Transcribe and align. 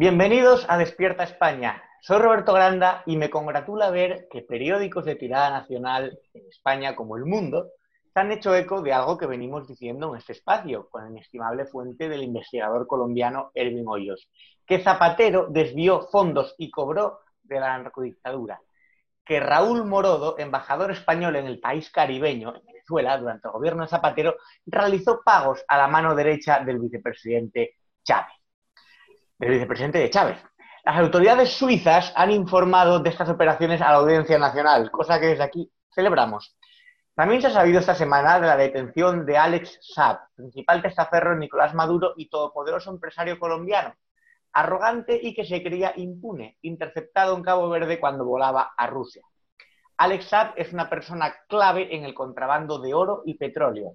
Bienvenidos 0.00 0.64
a 0.70 0.78
Despierta 0.78 1.24
España. 1.24 1.82
Soy 2.00 2.20
Roberto 2.20 2.54
Granda 2.54 3.02
y 3.04 3.18
me 3.18 3.28
congratula 3.28 3.90
ver 3.90 4.28
que 4.30 4.40
periódicos 4.40 5.04
de 5.04 5.14
tirada 5.14 5.50
nacional 5.50 6.18
en 6.32 6.48
España 6.48 6.96
como 6.96 7.18
El 7.18 7.26
Mundo 7.26 7.72
se 8.10 8.18
han 8.18 8.32
hecho 8.32 8.56
eco 8.56 8.80
de 8.80 8.94
algo 8.94 9.18
que 9.18 9.26
venimos 9.26 9.68
diciendo 9.68 10.08
en 10.08 10.16
este 10.16 10.32
espacio, 10.32 10.88
con 10.88 11.04
la 11.04 11.10
inestimable 11.10 11.66
fuente 11.66 12.08
del 12.08 12.22
investigador 12.22 12.86
colombiano 12.86 13.50
Erwin 13.52 13.86
Hoyos, 13.86 14.30
que 14.64 14.78
Zapatero 14.78 15.48
desvió 15.50 16.08
fondos 16.10 16.54
y 16.56 16.70
cobró 16.70 17.18
de 17.42 17.60
la 17.60 17.76
narcodictadura, 17.76 18.58
que 19.22 19.38
Raúl 19.38 19.84
Morodo, 19.84 20.38
embajador 20.38 20.92
español 20.92 21.36
en 21.36 21.44
el 21.44 21.60
país 21.60 21.90
caribeño, 21.90 22.54
en 22.56 22.64
Venezuela, 22.64 23.18
durante 23.18 23.48
el 23.48 23.52
gobierno 23.52 23.82
de 23.82 23.90
Zapatero, 23.90 24.36
realizó 24.64 25.20
pagos 25.22 25.62
a 25.68 25.76
la 25.76 25.88
mano 25.88 26.14
derecha 26.14 26.60
del 26.60 26.78
vicepresidente 26.78 27.74
Chávez 28.02 28.39
del 29.40 29.52
vicepresidente 29.52 29.98
de 29.98 30.10
Chávez. 30.10 30.38
Las 30.84 30.98
autoridades 30.98 31.50
suizas 31.50 32.12
han 32.14 32.30
informado 32.30 33.00
de 33.00 33.08
estas 33.08 33.28
operaciones 33.30 33.80
a 33.80 33.90
la 33.90 33.96
Audiencia 33.96 34.38
Nacional, 34.38 34.90
cosa 34.90 35.18
que 35.18 35.28
desde 35.28 35.44
aquí 35.44 35.70
celebramos. 35.94 36.56
También 37.14 37.40
se 37.40 37.48
ha 37.48 37.50
sabido 37.50 37.80
esta 37.80 37.94
semana 37.94 38.38
de 38.38 38.46
la 38.46 38.56
detención 38.56 39.24
de 39.24 39.38
Alex 39.38 39.78
Saab, 39.80 40.18
principal 40.34 40.82
testaferro 40.82 41.30
de 41.30 41.40
Nicolás 41.40 41.74
Maduro 41.74 42.12
y 42.16 42.28
todopoderoso 42.28 42.90
empresario 42.90 43.38
colombiano, 43.38 43.94
arrogante 44.52 45.18
y 45.20 45.34
que 45.34 45.44
se 45.44 45.62
creía 45.62 45.94
impune, 45.96 46.58
interceptado 46.60 47.34
en 47.34 47.42
Cabo 47.42 47.68
Verde 47.70 47.98
cuando 47.98 48.26
volaba 48.26 48.72
a 48.76 48.86
Rusia. 48.86 49.22
Alex 49.96 50.26
Saab 50.26 50.52
es 50.56 50.72
una 50.72 50.88
persona 50.90 51.34
clave 51.48 51.94
en 51.94 52.04
el 52.04 52.14
contrabando 52.14 52.78
de 52.78 52.92
oro 52.92 53.22
y 53.24 53.34
petróleo. 53.34 53.94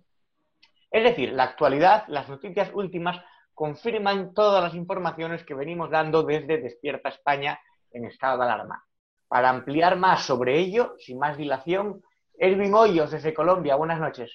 Es 0.90 1.04
decir, 1.04 1.34
la 1.34 1.44
actualidad, 1.44 2.06
las 2.08 2.30
noticias 2.30 2.72
últimas 2.74 3.20
confirman 3.56 4.34
todas 4.34 4.62
las 4.62 4.76
informaciones 4.76 5.44
que 5.44 5.56
venimos 5.56 5.90
dando 5.90 6.24
desde 6.24 6.62
Despierta 6.62 7.10
España 7.10 7.60
en 7.92 8.06
estado 8.06 8.38
de 8.38 8.44
alarma. 8.44 8.84
Para 9.28 9.50
ampliar 9.50 9.98
más 9.98 10.26
sobre 10.26 10.60
ello, 10.60 10.96
sin 11.00 11.18
más 11.18 11.38
dilación, 11.38 12.04
Erwin 12.38 12.74
Hoyos 12.74 13.12
desde 13.12 13.34
Colombia. 13.34 13.76
Buenas 13.76 14.00
noches. 14.00 14.32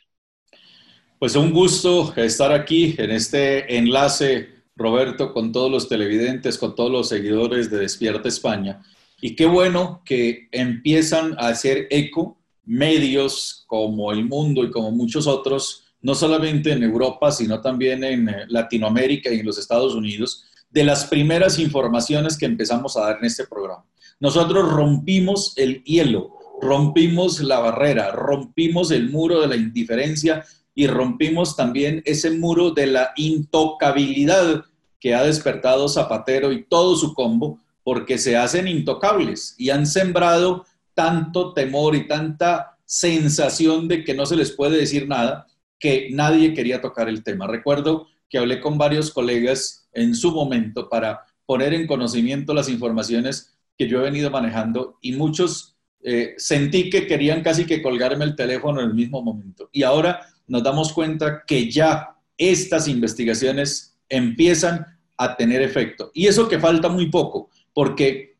Pues 1.18 1.36
un 1.36 1.52
gusto 1.52 2.14
estar 2.16 2.50
aquí 2.50 2.94
en 2.96 3.10
este 3.10 3.76
enlace, 3.76 4.48
Roberto, 4.74 5.34
con 5.34 5.52
todos 5.52 5.70
los 5.70 5.86
televidentes, 5.86 6.56
con 6.56 6.74
todos 6.74 6.90
los 6.90 7.08
seguidores 7.10 7.70
de 7.70 7.78
Despierta 7.78 8.26
España. 8.26 8.82
Y 9.20 9.36
qué 9.36 9.44
bueno 9.44 10.00
que 10.02 10.48
empiezan 10.50 11.34
a 11.34 11.48
hacer 11.48 11.86
eco 11.90 12.38
medios 12.64 13.64
como 13.66 14.12
El 14.12 14.24
Mundo 14.24 14.64
y 14.64 14.70
como 14.70 14.90
muchos 14.92 15.26
otros 15.26 15.89
no 16.02 16.14
solamente 16.14 16.72
en 16.72 16.82
Europa, 16.82 17.30
sino 17.32 17.60
también 17.60 18.04
en 18.04 18.28
eh, 18.28 18.44
Latinoamérica 18.48 19.32
y 19.32 19.40
en 19.40 19.46
los 19.46 19.58
Estados 19.58 19.94
Unidos, 19.94 20.44
de 20.70 20.84
las 20.84 21.06
primeras 21.06 21.58
informaciones 21.58 22.38
que 22.38 22.46
empezamos 22.46 22.96
a 22.96 23.02
dar 23.02 23.18
en 23.18 23.24
este 23.24 23.46
programa. 23.46 23.84
Nosotros 24.20 24.70
rompimos 24.70 25.54
el 25.56 25.82
hielo, 25.84 26.30
rompimos 26.60 27.40
la 27.40 27.58
barrera, 27.58 28.12
rompimos 28.12 28.90
el 28.90 29.10
muro 29.10 29.40
de 29.40 29.48
la 29.48 29.56
indiferencia 29.56 30.44
y 30.74 30.86
rompimos 30.86 31.56
también 31.56 32.02
ese 32.04 32.30
muro 32.30 32.70
de 32.70 32.86
la 32.86 33.12
intocabilidad 33.16 34.64
que 35.00 35.14
ha 35.14 35.24
despertado 35.24 35.88
Zapatero 35.88 36.52
y 36.52 36.64
todo 36.64 36.94
su 36.96 37.14
combo, 37.14 37.58
porque 37.82 38.18
se 38.18 38.36
hacen 38.36 38.68
intocables 38.68 39.54
y 39.58 39.70
han 39.70 39.86
sembrado 39.86 40.66
tanto 40.94 41.54
temor 41.54 41.96
y 41.96 42.06
tanta 42.06 42.78
sensación 42.84 43.88
de 43.88 44.04
que 44.04 44.14
no 44.14 44.26
se 44.26 44.36
les 44.36 44.52
puede 44.52 44.76
decir 44.76 45.08
nada, 45.08 45.46
que 45.80 46.10
nadie 46.12 46.54
quería 46.54 46.80
tocar 46.80 47.08
el 47.08 47.24
tema. 47.24 47.48
Recuerdo 47.48 48.06
que 48.28 48.38
hablé 48.38 48.60
con 48.60 48.78
varios 48.78 49.10
colegas 49.10 49.88
en 49.92 50.14
su 50.14 50.30
momento 50.30 50.88
para 50.88 51.24
poner 51.46 51.74
en 51.74 51.88
conocimiento 51.88 52.54
las 52.54 52.68
informaciones 52.68 53.58
que 53.76 53.88
yo 53.88 53.98
he 53.98 54.04
venido 54.04 54.30
manejando 54.30 54.98
y 55.00 55.12
muchos 55.12 55.76
eh, 56.02 56.34
sentí 56.36 56.90
que 56.90 57.06
querían 57.06 57.42
casi 57.42 57.64
que 57.66 57.82
colgarme 57.82 58.24
el 58.24 58.36
teléfono 58.36 58.80
en 58.80 58.88
el 58.88 58.94
mismo 58.94 59.22
momento. 59.22 59.68
Y 59.72 59.82
ahora 59.82 60.26
nos 60.46 60.62
damos 60.62 60.92
cuenta 60.92 61.44
que 61.46 61.70
ya 61.70 62.16
estas 62.38 62.88
investigaciones 62.88 63.98
empiezan 64.08 64.86
a 65.16 65.36
tener 65.36 65.62
efecto. 65.62 66.10
Y 66.14 66.26
eso 66.26 66.48
que 66.48 66.58
falta 66.58 66.88
muy 66.88 67.10
poco, 67.10 67.50
porque 67.74 68.36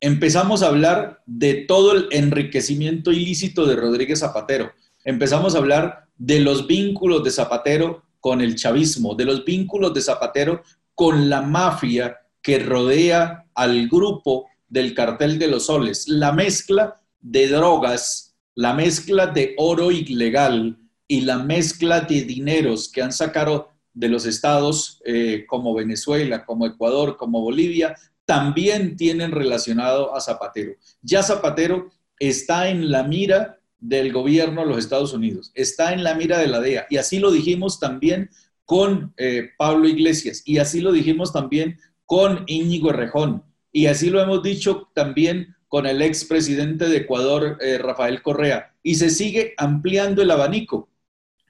empezamos 0.00 0.62
a 0.62 0.68
hablar 0.68 1.22
de 1.26 1.54
todo 1.66 1.92
el 1.92 2.08
enriquecimiento 2.10 3.12
ilícito 3.12 3.66
de 3.66 3.76
Rodríguez 3.76 4.20
Zapatero. 4.20 4.72
Empezamos 5.04 5.54
a 5.54 5.58
hablar 5.58 6.08
de 6.20 6.38
los 6.38 6.66
vínculos 6.66 7.24
de 7.24 7.30
Zapatero 7.30 8.02
con 8.20 8.42
el 8.42 8.54
chavismo, 8.54 9.14
de 9.14 9.24
los 9.24 9.42
vínculos 9.42 9.94
de 9.94 10.02
Zapatero 10.02 10.62
con 10.94 11.30
la 11.30 11.40
mafia 11.40 12.18
que 12.42 12.58
rodea 12.58 13.46
al 13.54 13.88
grupo 13.88 14.46
del 14.68 14.94
cartel 14.94 15.38
de 15.38 15.48
los 15.48 15.66
soles, 15.66 16.08
la 16.08 16.32
mezcla 16.32 17.00
de 17.22 17.48
drogas, 17.48 18.36
la 18.54 18.74
mezcla 18.74 19.28
de 19.28 19.54
oro 19.56 19.90
ilegal 19.90 20.76
y 21.08 21.22
la 21.22 21.38
mezcla 21.38 22.02
de 22.02 22.22
dineros 22.22 22.92
que 22.92 23.00
han 23.00 23.12
sacado 23.12 23.70
de 23.94 24.10
los 24.10 24.26
estados 24.26 25.00
eh, 25.06 25.46
como 25.48 25.72
Venezuela, 25.72 26.44
como 26.44 26.66
Ecuador, 26.66 27.16
como 27.16 27.40
Bolivia, 27.40 27.96
también 28.26 28.94
tienen 28.94 29.32
relacionado 29.32 30.14
a 30.14 30.20
Zapatero. 30.20 30.74
Ya 31.00 31.22
Zapatero 31.22 31.90
está 32.18 32.68
en 32.68 32.90
la 32.90 33.04
mira 33.04 33.59
del 33.80 34.12
gobierno 34.12 34.62
de 34.62 34.68
los 34.68 34.78
Estados 34.78 35.12
Unidos, 35.12 35.52
está 35.54 35.92
en 35.92 36.04
la 36.04 36.14
mira 36.14 36.38
de 36.38 36.48
la 36.48 36.60
DEA. 36.60 36.86
Y 36.90 36.98
así 36.98 37.18
lo 37.18 37.30
dijimos 37.30 37.80
también 37.80 38.30
con 38.64 39.14
eh, 39.16 39.50
Pablo 39.58 39.88
Iglesias, 39.88 40.42
y 40.44 40.58
así 40.58 40.80
lo 40.80 40.92
dijimos 40.92 41.32
también 41.32 41.78
con 42.06 42.44
Íñigo 42.46 42.92
Rejón, 42.92 43.42
y 43.72 43.86
así 43.86 44.10
lo 44.10 44.20
hemos 44.20 44.42
dicho 44.42 44.88
también 44.94 45.56
con 45.68 45.86
el 45.86 46.02
expresidente 46.02 46.88
de 46.88 46.98
Ecuador, 46.98 47.56
eh, 47.60 47.78
Rafael 47.78 48.22
Correa. 48.22 48.74
Y 48.82 48.96
se 48.96 49.08
sigue 49.08 49.54
ampliando 49.56 50.20
el 50.20 50.30
abanico, 50.32 50.88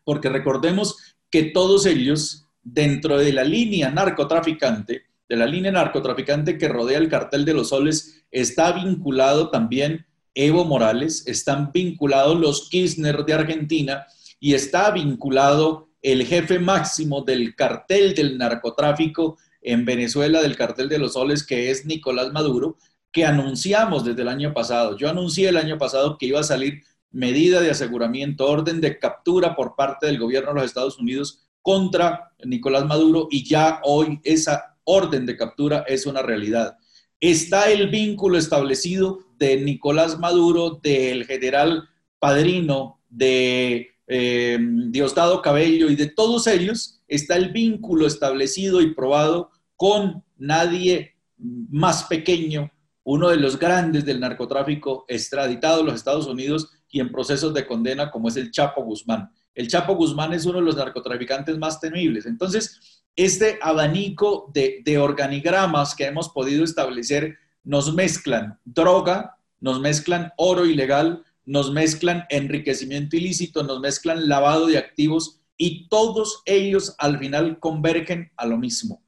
porque 0.04 0.28
recordemos 0.28 1.16
que 1.30 1.44
todos 1.44 1.86
ellos, 1.86 2.46
dentro 2.62 3.16
de 3.16 3.32
la 3.32 3.44
línea 3.44 3.90
narcotraficante, 3.90 5.04
de 5.26 5.36
la 5.36 5.46
línea 5.46 5.72
narcotraficante 5.72 6.58
que 6.58 6.68
rodea 6.68 6.98
el 6.98 7.08
cartel 7.08 7.46
de 7.46 7.54
los 7.54 7.70
soles, 7.70 8.24
está 8.30 8.72
vinculado 8.72 9.48
también 9.48 10.06
Evo 10.34 10.64
Morales, 10.64 11.26
están 11.26 11.72
vinculados 11.72 12.38
los 12.38 12.68
Kirchner 12.68 13.24
de 13.24 13.32
Argentina 13.32 14.06
y 14.38 14.54
está 14.54 14.90
vinculado 14.90 15.88
el 16.02 16.24
jefe 16.24 16.58
máximo 16.58 17.22
del 17.22 17.54
cartel 17.54 18.14
del 18.14 18.38
narcotráfico 18.38 19.38
en 19.60 19.84
Venezuela, 19.84 20.40
del 20.40 20.56
cartel 20.56 20.88
de 20.88 20.98
los 20.98 21.12
soles, 21.14 21.44
que 21.44 21.70
es 21.70 21.84
Nicolás 21.84 22.32
Maduro, 22.32 22.78
que 23.12 23.24
anunciamos 23.24 24.04
desde 24.04 24.22
el 24.22 24.28
año 24.28 24.54
pasado. 24.54 24.96
Yo 24.96 25.10
anuncié 25.10 25.48
el 25.48 25.56
año 25.56 25.78
pasado 25.78 26.16
que 26.16 26.26
iba 26.26 26.40
a 26.40 26.44
salir 26.44 26.82
medida 27.10 27.60
de 27.60 27.70
aseguramiento, 27.70 28.48
orden 28.48 28.80
de 28.80 28.98
captura 28.98 29.54
por 29.56 29.74
parte 29.74 30.06
del 30.06 30.18
gobierno 30.18 30.50
de 30.50 30.54
los 30.54 30.64
Estados 30.64 30.98
Unidos 30.98 31.46
contra 31.60 32.32
Nicolás 32.44 32.86
Maduro 32.86 33.28
y 33.30 33.46
ya 33.46 33.80
hoy 33.84 34.20
esa 34.24 34.76
orden 34.84 35.26
de 35.26 35.36
captura 35.36 35.84
es 35.86 36.06
una 36.06 36.22
realidad. 36.22 36.78
Está 37.20 37.70
el 37.70 37.88
vínculo 37.90 38.38
establecido 38.38 39.20
de 39.38 39.58
Nicolás 39.58 40.18
Maduro, 40.18 40.80
del 40.82 41.26
general 41.26 41.88
Padrino, 42.18 43.00
de 43.08 43.90
eh, 44.06 44.58
Diosdado 44.60 45.42
Cabello 45.42 45.90
y 45.90 45.96
de 45.96 46.06
todos 46.06 46.46
ellos, 46.46 47.00
está 47.08 47.36
el 47.36 47.50
vínculo 47.50 48.06
establecido 48.06 48.80
y 48.80 48.94
probado 48.94 49.50
con 49.76 50.24
nadie 50.36 51.14
más 51.36 52.04
pequeño 52.04 52.70
uno 53.04 53.30
de 53.30 53.36
los 53.36 53.58
grandes 53.58 54.04
del 54.04 54.20
narcotráfico 54.20 55.04
extraditado 55.08 55.80
a 55.80 55.84
los 55.84 55.94
Estados 55.94 56.26
Unidos 56.26 56.70
y 56.88 57.00
en 57.00 57.10
procesos 57.10 57.54
de 57.54 57.66
condena 57.66 58.10
como 58.10 58.28
es 58.28 58.36
el 58.36 58.50
Chapo 58.50 58.82
Guzmán. 58.82 59.30
El 59.54 59.68
Chapo 59.68 59.94
Guzmán 59.94 60.32
es 60.32 60.44
uno 60.46 60.58
de 60.58 60.64
los 60.64 60.76
narcotraficantes 60.76 61.58
más 61.58 61.80
temibles. 61.80 62.26
Entonces, 62.26 62.99
este 63.24 63.58
abanico 63.60 64.50
de, 64.54 64.98
organigramas 64.98 65.94
que 65.94 66.06
hemos 66.06 66.28
podido 66.28 66.64
establecer 66.64 67.36
nos 67.64 67.94
mezclan 67.94 68.58
droga, 68.64 69.36
nos 69.60 69.80
mezclan 69.80 70.32
oro 70.36 70.64
ilegal, 70.64 71.22
nos 71.44 71.72
mezclan 71.72 72.24
enriquecimiento 72.30 73.16
ilícito, 73.16 73.62
nos 73.62 73.80
mezclan 73.80 74.28
lavado 74.28 74.66
de 74.66 74.78
activos 74.78 75.40
y 75.56 75.88
todos 75.88 76.42
ellos 76.46 76.94
al 76.98 77.18
final 77.18 77.58
convergen 77.58 78.30
a 78.36 78.46
lo 78.46 78.56
mismo. 78.56 79.02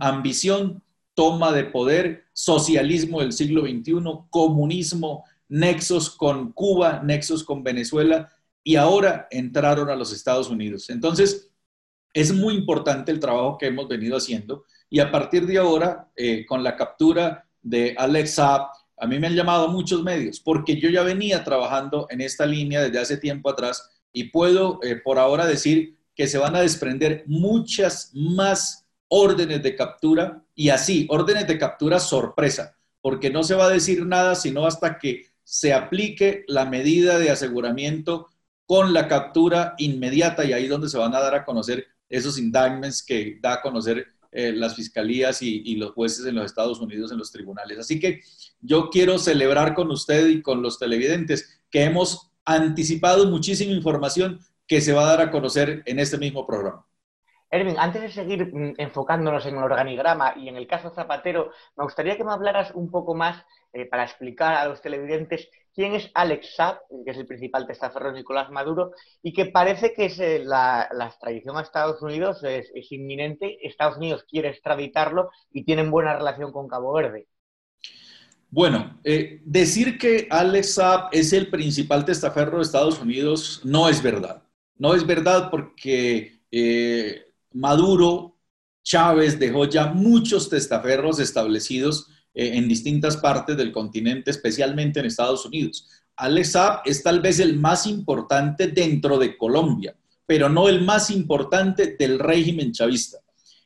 ambición, 0.00 0.82
toma 1.14 1.52
de 1.52 1.64
poder, 1.64 2.26
socialismo 2.32 3.20
del 3.20 3.32
siglo 3.32 3.62
XXI, 3.62 3.94
comunismo, 4.30 5.24
nexos 5.48 6.10
con 6.10 6.52
Cuba, 6.52 7.02
nexos 7.02 7.42
con 7.42 7.64
Venezuela 7.64 8.30
y 8.62 8.76
ahora 8.76 9.26
entraron 9.30 9.90
a 9.90 9.96
los 9.96 10.12
Estados 10.12 10.48
Unidos. 10.50 10.90
Entonces, 10.90 11.50
es 12.12 12.32
muy 12.32 12.54
importante 12.54 13.12
el 13.12 13.20
trabajo 13.20 13.58
que 13.58 13.66
hemos 13.66 13.88
venido 13.88 14.16
haciendo 14.16 14.64
y 14.90 15.00
a 15.00 15.10
partir 15.10 15.46
de 15.46 15.58
ahora, 15.58 16.10
eh, 16.16 16.46
con 16.46 16.62
la 16.62 16.76
captura 16.76 17.46
de 17.62 17.94
Alex 17.96 18.34
Saab, 18.34 18.68
a 18.96 19.06
mí 19.06 19.18
me 19.18 19.26
han 19.26 19.34
llamado 19.34 19.68
muchos 19.68 20.02
medios 20.02 20.40
porque 20.40 20.80
yo 20.80 20.88
ya 20.88 21.02
venía 21.02 21.44
trabajando 21.44 22.06
en 22.10 22.20
esta 22.20 22.46
línea 22.46 22.82
desde 22.82 22.98
hace 22.98 23.16
tiempo 23.18 23.50
atrás 23.50 23.90
y 24.12 24.24
puedo 24.24 24.80
eh, 24.82 24.96
por 24.96 25.18
ahora 25.18 25.46
decir 25.46 25.96
que 26.14 26.26
se 26.26 26.38
van 26.38 26.56
a 26.56 26.60
desprender 26.60 27.22
muchas 27.26 28.10
más 28.14 28.86
órdenes 29.08 29.62
de 29.62 29.76
captura 29.76 30.42
y 30.54 30.70
así, 30.70 31.06
órdenes 31.10 31.46
de 31.46 31.58
captura 31.58 32.00
sorpresa, 32.00 32.76
porque 33.00 33.30
no 33.30 33.44
se 33.44 33.54
va 33.54 33.66
a 33.66 33.70
decir 33.70 34.04
nada 34.04 34.34
sino 34.34 34.66
hasta 34.66 34.98
que 34.98 35.26
se 35.44 35.72
aplique 35.72 36.44
la 36.48 36.64
medida 36.64 37.18
de 37.18 37.30
aseguramiento 37.30 38.28
con 38.66 38.92
la 38.92 39.08
captura 39.08 39.74
inmediata 39.78 40.44
y 40.44 40.52
ahí 40.52 40.66
donde 40.66 40.88
se 40.88 40.98
van 40.98 41.14
a 41.14 41.20
dar 41.20 41.34
a 41.34 41.44
conocer 41.44 41.86
esos 42.08 42.38
indictments 42.38 43.02
que 43.02 43.38
da 43.40 43.54
a 43.54 43.62
conocer 43.62 44.06
eh, 44.30 44.52
las 44.52 44.76
fiscalías 44.76 45.40
y, 45.40 45.74
los 45.76 45.92
jueces 45.92 46.26
en 46.26 46.34
los 46.34 46.44
Estados 46.44 46.80
Unidos 46.80 47.10
en 47.10 47.18
los 47.18 47.32
tribunales. 47.32 47.78
Así 47.78 47.98
que 47.98 48.20
yo 48.60 48.90
quiero 48.90 49.18
celebrar 49.18 49.74
con 49.74 49.90
usted 49.90 50.26
y 50.28 50.42
con 50.42 50.60
los 50.60 50.78
televidentes 50.78 51.62
que 51.70 51.84
hemos 51.84 52.30
anticipado 52.44 53.26
muchísima 53.30 53.72
información 53.72 54.40
que 54.66 54.80
se 54.82 54.92
va 54.92 55.02
a 55.02 55.16
dar 55.16 55.20
a 55.22 55.30
conocer 55.30 55.82
en 55.86 55.98
este 55.98 56.18
mismo 56.18 56.46
programa. 56.46 56.84
Erwin, 57.50 57.78
antes 57.78 58.02
de 58.02 58.10
seguir 58.10 58.54
mm, 58.54 58.74
enfocándonos 58.76 59.46
en 59.46 59.56
el 59.56 59.62
organigrama 59.62 60.34
y 60.36 60.48
en 60.48 60.56
el 60.56 60.66
caso 60.66 60.90
Zapatero, 60.90 61.50
me 61.76 61.84
gustaría 61.84 62.16
que 62.16 62.24
me 62.24 62.32
hablaras 62.32 62.72
un 62.74 62.90
poco 62.90 63.14
más 63.14 63.42
eh, 63.72 63.86
para 63.86 64.04
explicar 64.04 64.54
a 64.54 64.66
los 64.66 64.82
televidentes 64.82 65.48
quién 65.78 65.94
es 65.94 66.10
Alex 66.12 66.56
Saab, 66.56 66.78
que 67.04 67.12
es 67.12 67.16
el 67.18 67.26
principal 67.28 67.64
testaferro 67.64 68.10
de 68.10 68.18
Nicolás 68.18 68.50
Maduro, 68.50 68.90
y 69.22 69.32
que 69.32 69.46
parece 69.46 69.94
que 69.94 70.06
es, 70.06 70.18
eh, 70.18 70.42
la, 70.44 70.88
extradición 71.06 71.56
a 71.56 71.60
Estados 71.60 72.02
Unidos 72.02 72.42
es, 72.42 72.66
inminente. 72.90 73.64
Estados 73.64 73.96
Unidos 73.96 74.24
quiere 74.28 74.48
extraditarlo 74.48 75.30
y 75.52 75.62
tienen 75.62 75.92
buena 75.92 76.16
relación 76.16 76.50
con 76.50 76.66
Cabo 76.66 76.94
Verde. 76.94 77.28
Bueno, 78.50 78.98
eh, 79.04 79.40
decir 79.44 79.98
que 79.98 80.26
Alex 80.28 80.74
Saab 80.74 81.10
es 81.12 81.32
el 81.32 81.48
principal 81.48 82.04
testaferro 82.04 82.56
de 82.56 82.64
Estados 82.64 82.98
Unidos 82.98 83.60
no 83.62 83.88
es 83.88 84.02
verdad. 84.02 84.42
No 84.78 84.94
es 84.94 85.06
verdad 85.06 85.48
porque 85.48 86.42
Maduro, 87.52 88.36
Chávez 88.82 89.38
dejó 89.38 89.64
ya 89.66 89.86
muchos 89.86 90.50
testaferros 90.50 91.20
establecidos 91.20 92.10
eh, 92.34 92.52
en 92.54 92.68
distintas 92.68 93.16
partes 93.16 93.56
del 93.56 93.72
continente, 93.72 94.30
especialmente 94.30 95.00
en 95.00 95.06
Estados 95.06 95.44
Unidos. 95.44 95.86
Alex 96.16 96.52
Saab 96.52 96.80
es 96.84 97.02
tal 97.02 97.20
vez 97.20 97.38
el 97.40 97.56
más 97.56 97.86
importante 97.86 98.66
dentro 98.68 99.18
de 99.18 99.36
Colombia, 99.36 99.96
pero 100.26 100.48
no 100.48 100.68
el 100.68 100.82
más 100.82 101.10
importante 101.10 101.96
del 101.98 102.18
régimen 102.18 102.72
chavista. 102.72 103.18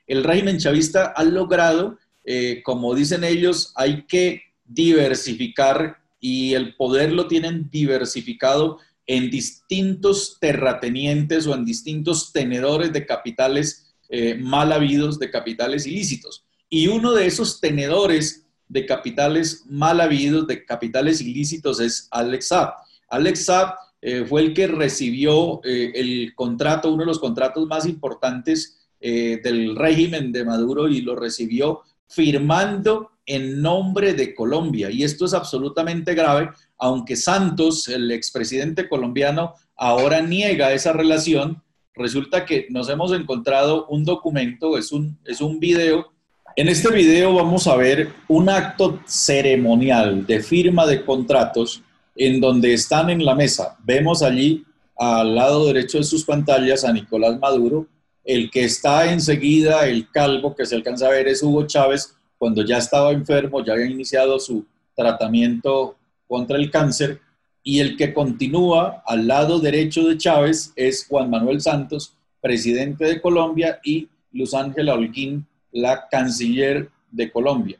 El 0.07 0.23
régimen 0.25 0.59
chavista 0.59 1.13
ha 1.17 1.25
logrado, 1.25 1.99
eh, 2.25 2.63
como 2.63 2.95
dicen 2.95 3.25
ellos, 3.25 3.73
hay 3.75 4.05
que 4.07 4.43
diversificar 4.65 5.99
y 6.21 6.55
el 6.55 6.77
poder 6.77 7.13
lo 7.13 7.27
tienen 7.27 7.69
diversificado 7.71 8.79
en 9.07 9.31
distintos 9.31 10.39
terratenientes 10.41 11.47
o 11.47 11.55
en 11.55 11.65
distintos 11.65 12.33
tenedores 12.33 12.93
de 12.93 13.05
capitales 13.07 13.95
eh, 14.09 14.35
mal 14.35 14.73
habidos, 14.73 15.19
de 15.19 15.31
capitales 15.31 15.87
ilícitos. 15.87 16.45
Y 16.69 16.87
uno 16.87 17.13
de 17.13 17.27
esos 17.27 17.61
tenedores 17.61 18.42
de 18.73 18.87
capitales 18.87 19.65
mal 19.69 20.01
habidos, 20.01 20.47
de 20.47 20.65
capitales 20.65 21.21
ilícitos, 21.21 21.81
es 21.81 22.09
Alex 22.11 22.49
Saab. 22.49 22.75
Alex 23.09 23.45
Saab 23.45 23.75
eh, 24.01 24.25
fue 24.27 24.41
el 24.41 24.55
que 24.55 24.67
recibió 24.67 25.61
eh, 25.65 25.93
el 25.95 26.35
contrato, 26.35 26.91
uno 26.93 27.03
de 27.03 27.07
los 27.07 27.19
contratos 27.19 27.67
más 27.67 27.87
importantes 27.87 28.79
del 29.05 29.75
régimen 29.75 30.31
de 30.31 30.45
Maduro 30.45 30.87
y 30.87 31.01
lo 31.01 31.17
recibió 31.17 31.81
firmando 32.07 33.11
en 33.27 33.61
nombre 33.61 34.15
de 34.15 34.33
Colombia. 34.33 34.93
Y 34.93 35.03
esto 35.03 35.25
es 35.25 35.35
absolutamente 35.35 36.15
grave 36.15 36.51
aunque 36.83 37.15
Santos, 37.15 37.87
el 37.87 38.11
expresidente 38.11 38.89
colombiano, 38.89 39.55
ahora 39.77 40.21
niega 40.21 40.73
esa 40.73 40.93
relación, 40.93 41.63
resulta 41.95 42.45
que 42.45 42.67
nos 42.71 42.89
hemos 42.89 43.13
encontrado 43.13 43.87
un 43.87 44.05
documento, 44.05 44.77
es 44.77 44.91
un, 44.91 45.17
es 45.25 45.41
un 45.41 45.61
video. 45.61 46.12
En 46.55 46.69
este 46.69 46.93
video 46.93 47.35
vamos 47.35 47.67
a 47.67 47.77
ver 47.77 48.13
un 48.29 48.51
acto 48.51 49.01
ceremonial 49.07 50.27
de 50.27 50.41
firma 50.41 50.87
de 50.87 51.03
contratos 51.03 51.83
en 52.15 52.43
donde 52.43 52.75
están 52.75 53.09
en 53.09 53.25
la 53.25 53.35
mesa. 53.35 53.79
Vemos 53.83 54.23
allí 54.23 54.63
al 54.99 55.35
lado 55.35 55.67
derecho 55.67 55.97
de 55.97 56.05
sus 56.05 56.25
pantallas 56.25 56.85
a 56.85 56.93
Nicolás 56.93 57.39
Maduro. 57.39 57.87
El 58.23 58.51
que 58.51 58.65
está 58.65 59.11
enseguida, 59.11 59.87
el 59.87 60.11
calvo 60.11 60.55
que 60.55 60.67
se 60.67 60.75
alcanza 60.75 61.07
a 61.07 61.11
ver 61.13 61.27
es 61.27 61.43
Hugo 61.43 61.67
Chávez, 61.67 62.15
cuando 62.37 62.63
ya 62.63 62.77
estaba 62.77 63.13
enfermo, 63.13 63.65
ya 63.65 63.73
había 63.73 63.87
iniciado 63.87 64.39
su 64.39 64.67
tratamiento 64.95 65.97
contra 66.29 66.59
el 66.59 66.71
cáncer 66.71 67.21
y 67.63 67.81
el 67.81 67.97
que 67.97 68.13
continúa 68.13 69.03
al 69.07 69.27
lado 69.27 69.59
derecho 69.59 70.07
de 70.07 70.19
Chávez 70.19 70.73
es 70.77 71.07
Juan 71.09 71.31
Manuel 71.31 71.63
Santos, 71.63 72.13
presidente 72.43 73.07
de 73.07 73.23
Colombia, 73.23 73.81
y 73.83 74.09
Luz 74.33 74.53
Ángela 74.53 74.95
Holguín, 74.95 75.47
la 75.73 76.09
canciller 76.09 76.91
de 77.11 77.31
Colombia. 77.31 77.79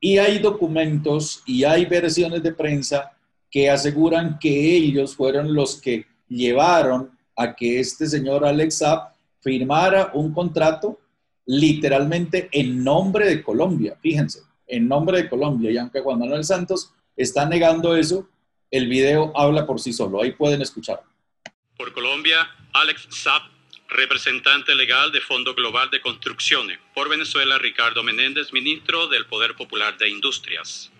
Y 0.00 0.18
hay 0.18 0.38
documentos 0.38 1.42
y 1.46 1.64
hay 1.64 1.86
versiones 1.86 2.42
de 2.42 2.52
prensa 2.52 3.12
que 3.50 3.70
aseguran 3.70 4.38
que 4.38 4.76
ellos 4.76 5.14
fueron 5.14 5.54
los 5.54 5.80
que 5.80 6.06
llevaron 6.28 7.10
a 7.36 7.54
que 7.54 7.80
este 7.80 8.06
señor 8.06 8.44
Alex 8.44 8.78
Saab 8.78 9.12
firmara 9.40 10.10
un 10.14 10.32
contrato 10.32 10.98
literalmente 11.46 12.48
en 12.52 12.82
nombre 12.82 13.26
de 13.26 13.42
Colombia, 13.42 13.96
fíjense, 14.00 14.40
en 14.66 14.88
nombre 14.88 15.22
de 15.22 15.28
Colombia. 15.28 15.70
Y 15.70 15.76
aunque 15.76 16.00
Juan 16.00 16.18
Manuel 16.18 16.44
Santos 16.44 16.92
está 17.16 17.46
negando 17.46 17.96
eso, 17.96 18.28
el 18.70 18.88
video 18.88 19.32
habla 19.36 19.66
por 19.66 19.80
sí 19.80 19.92
solo. 19.92 20.22
Ahí 20.22 20.32
pueden 20.32 20.62
escuchar. 20.62 21.02
Por 21.76 21.92
Colombia, 21.92 22.38
Alex 22.72 23.08
Saab, 23.10 23.42
representante 23.88 24.74
legal 24.74 25.12
de 25.12 25.20
Fondo 25.20 25.54
Global 25.54 25.90
de 25.90 26.00
Construcciones. 26.00 26.78
Por 26.94 27.08
Venezuela, 27.08 27.58
Ricardo 27.58 28.02
Menéndez, 28.02 28.52
ministro 28.52 29.06
del 29.08 29.26
Poder 29.26 29.54
Popular 29.54 29.96
de 29.98 30.08
Industrias. 30.08 30.90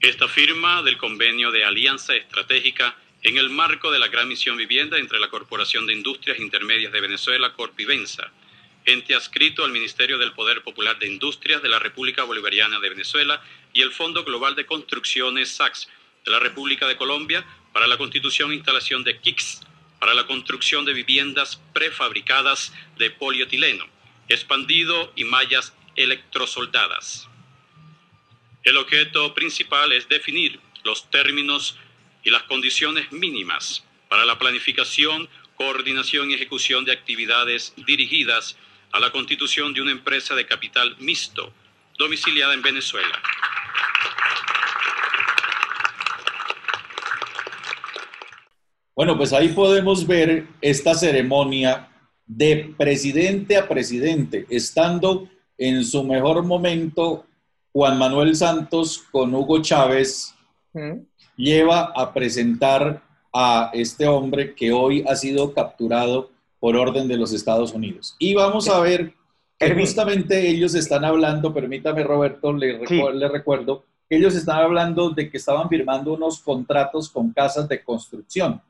Esta 0.00 0.28
firma 0.28 0.82
del 0.82 0.96
convenio 0.96 1.50
de 1.50 1.64
alianza 1.64 2.14
estratégica 2.14 2.96
en 3.22 3.36
el 3.36 3.50
marco 3.50 3.90
de 3.90 3.98
la 3.98 4.08
Gran 4.08 4.28
Misión 4.28 4.56
Vivienda 4.56 4.98
entre 4.98 5.20
la 5.20 5.28
Corporación 5.28 5.86
de 5.86 5.92
Industrias 5.92 6.38
Intermedias 6.38 6.92
de 6.92 7.02
Venezuela, 7.02 7.52
Corpivensa, 7.52 8.32
ente 8.86 9.14
adscrito 9.14 9.62
al 9.62 9.72
Ministerio 9.72 10.16
del 10.16 10.32
Poder 10.32 10.62
Popular 10.62 10.98
de 10.98 11.06
Industrias 11.06 11.62
de 11.62 11.68
la 11.68 11.78
República 11.78 12.24
Bolivariana 12.24 12.80
de 12.80 12.88
Venezuela 12.88 13.42
y 13.74 13.82
el 13.82 13.92
Fondo 13.92 14.24
Global 14.24 14.54
de 14.54 14.64
Construcciones 14.64 15.50
SACS 15.50 15.88
de 16.24 16.30
la 16.30 16.38
República 16.38 16.86
de 16.86 16.96
Colombia 16.96 17.44
para 17.72 17.86
la 17.86 17.96
constitución 17.96 18.50
e 18.50 18.56
instalación 18.56 19.04
de 19.04 19.18
KICS 19.18 19.62
para 20.00 20.14
la 20.14 20.26
construcción 20.26 20.84
de 20.86 20.94
viviendas 20.94 21.60
prefabricadas 21.74 22.72
de 22.96 23.10
polietileno, 23.10 23.84
expandido 24.28 25.12
y 25.14 25.24
mallas 25.24 25.74
electrosoldadas. 25.94 27.28
El 28.64 28.78
objeto 28.78 29.34
principal 29.34 29.92
es 29.92 30.08
definir 30.08 30.58
los 30.84 31.10
términos 31.10 31.78
y 32.24 32.30
las 32.30 32.44
condiciones 32.44 33.12
mínimas 33.12 33.84
para 34.08 34.24
la 34.24 34.38
planificación, 34.38 35.28
coordinación 35.54 36.30
y 36.30 36.34
ejecución 36.34 36.84
de 36.86 36.92
actividades 36.92 37.74
dirigidas 37.76 38.56
a 38.92 39.00
la 39.00 39.12
constitución 39.12 39.74
de 39.74 39.82
una 39.82 39.92
empresa 39.92 40.34
de 40.34 40.46
capital 40.46 40.96
mixto 40.98 41.52
domiciliada 41.98 42.54
en 42.54 42.62
Venezuela. 42.62 43.22
Bueno, 48.94 49.16
pues 49.16 49.32
ahí 49.32 49.48
podemos 49.48 50.06
ver 50.06 50.46
esta 50.60 50.94
ceremonia 50.94 51.88
de 52.26 52.74
presidente 52.76 53.56
a 53.56 53.68
presidente, 53.68 54.46
estando 54.50 55.28
en 55.58 55.84
su 55.84 56.04
mejor 56.04 56.42
momento, 56.42 57.24
Juan 57.72 57.98
Manuel 57.98 58.34
Santos 58.34 59.04
con 59.10 59.34
Hugo 59.34 59.60
Chávez 59.62 60.34
lleva 61.36 61.92
a 61.94 62.12
presentar 62.12 63.02
a 63.32 63.70
este 63.72 64.06
hombre 64.06 64.54
que 64.54 64.72
hoy 64.72 65.04
ha 65.08 65.14
sido 65.16 65.52
capturado 65.54 66.30
por 66.58 66.76
orden 66.76 67.08
de 67.08 67.16
los 67.16 67.32
Estados 67.32 67.72
Unidos. 67.72 68.16
Y 68.18 68.34
vamos 68.34 68.68
a 68.68 68.80
ver 68.80 69.14
que 69.58 69.74
justamente 69.74 70.48
ellos 70.48 70.74
están 70.74 71.04
hablando, 71.04 71.52
permítame 71.52 72.02
Roberto, 72.02 72.52
le, 72.52 72.78
le 72.78 73.28
recuerdo, 73.28 73.84
ellos 74.08 74.34
están 74.34 74.58
hablando 74.58 75.10
de 75.10 75.30
que 75.30 75.36
estaban 75.36 75.68
firmando 75.68 76.14
unos 76.14 76.40
contratos 76.40 77.08
con 77.08 77.32
casas 77.32 77.68
de 77.68 77.82
construcción. 77.82 78.60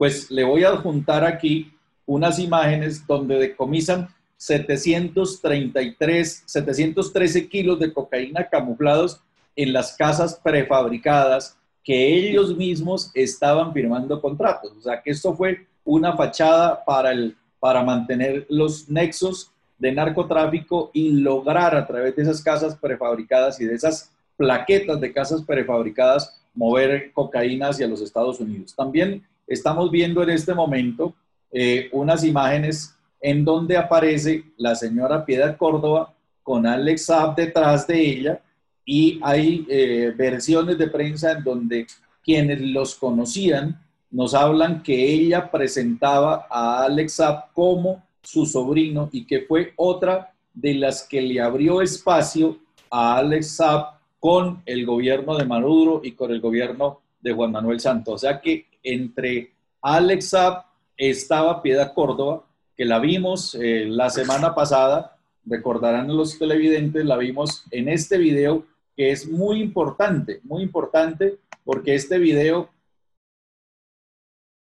Pues 0.00 0.30
le 0.30 0.44
voy 0.44 0.64
a 0.64 0.70
adjuntar 0.70 1.26
aquí 1.26 1.70
unas 2.06 2.38
imágenes 2.38 3.06
donde 3.06 3.38
decomisan 3.38 4.08
733, 4.38 6.44
713 6.46 7.48
kilos 7.50 7.78
de 7.78 7.92
cocaína 7.92 8.48
camuflados 8.48 9.20
en 9.54 9.74
las 9.74 9.94
casas 9.98 10.40
prefabricadas 10.42 11.58
que 11.84 12.16
ellos 12.16 12.56
mismos 12.56 13.10
estaban 13.12 13.74
firmando 13.74 14.22
contratos. 14.22 14.72
O 14.78 14.80
sea 14.80 15.02
que 15.02 15.10
esto 15.10 15.34
fue 15.34 15.66
una 15.84 16.16
fachada 16.16 16.82
para, 16.82 17.12
el, 17.12 17.36
para 17.58 17.84
mantener 17.84 18.46
los 18.48 18.88
nexos 18.88 19.52
de 19.78 19.92
narcotráfico 19.92 20.90
y 20.94 21.10
lograr 21.10 21.76
a 21.76 21.86
través 21.86 22.16
de 22.16 22.22
esas 22.22 22.42
casas 22.42 22.74
prefabricadas 22.74 23.60
y 23.60 23.66
de 23.66 23.74
esas 23.74 24.10
plaquetas 24.38 24.98
de 24.98 25.12
casas 25.12 25.42
prefabricadas 25.42 26.40
mover 26.54 27.12
cocaína 27.12 27.68
hacia 27.68 27.86
los 27.86 28.00
Estados 28.00 28.40
Unidos. 28.40 28.74
También 28.74 29.26
estamos 29.50 29.90
viendo 29.90 30.22
en 30.22 30.30
este 30.30 30.54
momento 30.54 31.12
eh, 31.50 31.88
unas 31.92 32.22
imágenes 32.24 32.94
en 33.20 33.44
donde 33.44 33.76
aparece 33.76 34.44
la 34.56 34.76
señora 34.76 35.26
Piedad 35.26 35.56
Córdoba 35.56 36.14
con 36.42 36.66
Alex 36.66 37.06
Saab 37.06 37.34
detrás 37.34 37.86
de 37.88 38.00
ella 38.00 38.40
y 38.84 39.18
hay 39.22 39.66
eh, 39.68 40.14
versiones 40.16 40.78
de 40.78 40.86
prensa 40.86 41.32
en 41.32 41.42
donde 41.42 41.86
quienes 42.22 42.60
los 42.60 42.94
conocían 42.94 43.78
nos 44.12 44.34
hablan 44.34 44.82
que 44.82 45.12
ella 45.12 45.50
presentaba 45.50 46.46
a 46.48 46.84
Alex 46.84 47.14
Saab 47.14 47.52
como 47.52 48.04
su 48.22 48.46
sobrino 48.46 49.08
y 49.12 49.24
que 49.24 49.40
fue 49.40 49.72
otra 49.76 50.32
de 50.54 50.74
las 50.74 51.02
que 51.02 51.20
le 51.20 51.40
abrió 51.40 51.82
espacio 51.82 52.58
a 52.88 53.16
Alex 53.16 53.56
Saab 53.56 53.98
con 54.20 54.62
el 54.64 54.86
gobierno 54.86 55.36
de 55.36 55.44
Maduro 55.44 56.02
y 56.04 56.12
con 56.12 56.30
el 56.30 56.40
gobierno 56.40 57.00
de 57.20 57.32
Juan 57.32 57.52
Manuel 57.52 57.80
Santos. 57.80 58.14
O 58.14 58.18
sea 58.18 58.40
que 58.40 58.69
entre 58.82 59.52
Alex 59.82 60.30
Saab 60.30 60.64
estaba 60.96 61.62
Piedad 61.62 61.92
Córdoba, 61.94 62.44
que 62.76 62.84
la 62.84 62.98
vimos 62.98 63.54
eh, 63.54 63.86
la 63.86 64.10
semana 64.10 64.54
pasada, 64.54 65.16
recordarán 65.44 66.14
los 66.14 66.38
televidentes, 66.38 67.04
la 67.04 67.16
vimos 67.16 67.64
en 67.70 67.88
este 67.88 68.18
video 68.18 68.64
que 68.96 69.10
es 69.10 69.28
muy 69.28 69.60
importante, 69.60 70.40
muy 70.44 70.62
importante, 70.62 71.38
porque 71.64 71.94
este 71.94 72.18
video, 72.18 72.70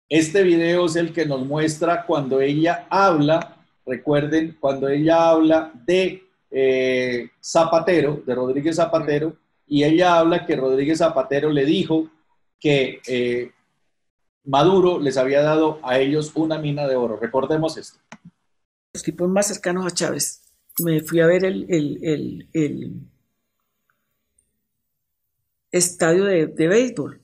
este 0.10 0.44
video 0.44 0.86
es 0.86 0.96
el 0.96 1.14
que 1.14 1.26
nos 1.26 1.46
muestra 1.46 2.06
cuando 2.06 2.40
ella 2.42 2.88
habla, 2.90 3.58
recuerden, 3.86 4.58
cuando 4.60 4.88
ella 4.88 5.30
habla 5.30 5.72
de 5.86 6.24
eh, 6.50 7.30
Zapatero, 7.42 8.22
de 8.26 8.36
Rodríguez 8.36 8.76
Zapatero, 8.76 9.36
y 9.68 9.84
ella 9.84 10.20
habla 10.20 10.46
que 10.46 10.56
Rodríguez 10.56 11.00
Zapatero 11.00 11.50
le 11.50 11.66
dijo 11.66 12.10
que 12.60 13.02
eh, 13.08 13.52
Maduro 14.44 15.00
les 15.00 15.18
había 15.18 15.42
dado 15.42 15.80
a 15.84 16.00
ellos 16.00 16.32
una 16.36 16.58
mina 16.58 16.88
de 16.88 16.96
oro. 16.96 17.18
Recordemos 17.18 17.78
esto. 17.78 18.00
Los 18.94 19.04
tipos 19.04 19.30
más 19.30 19.48
cercanos 19.48 19.86
a 19.86 19.92
Chávez. 19.92 20.42
Me 20.80 21.02
fui 21.02 21.20
a 21.20 21.28
ver 21.28 21.46
el, 21.46 23.08
estadio 25.72 26.26
de, 26.26 26.46
béisbol. 26.68 27.22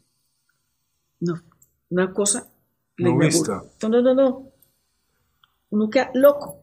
No, 1.19 1.41
una 1.89 2.13
cosa. 2.13 2.47
No, 2.97 3.17
no, 3.89 4.01
no, 4.01 4.13
no. 4.13 4.51
Uno 5.69 5.89
queda 5.89 6.11
loco. 6.13 6.61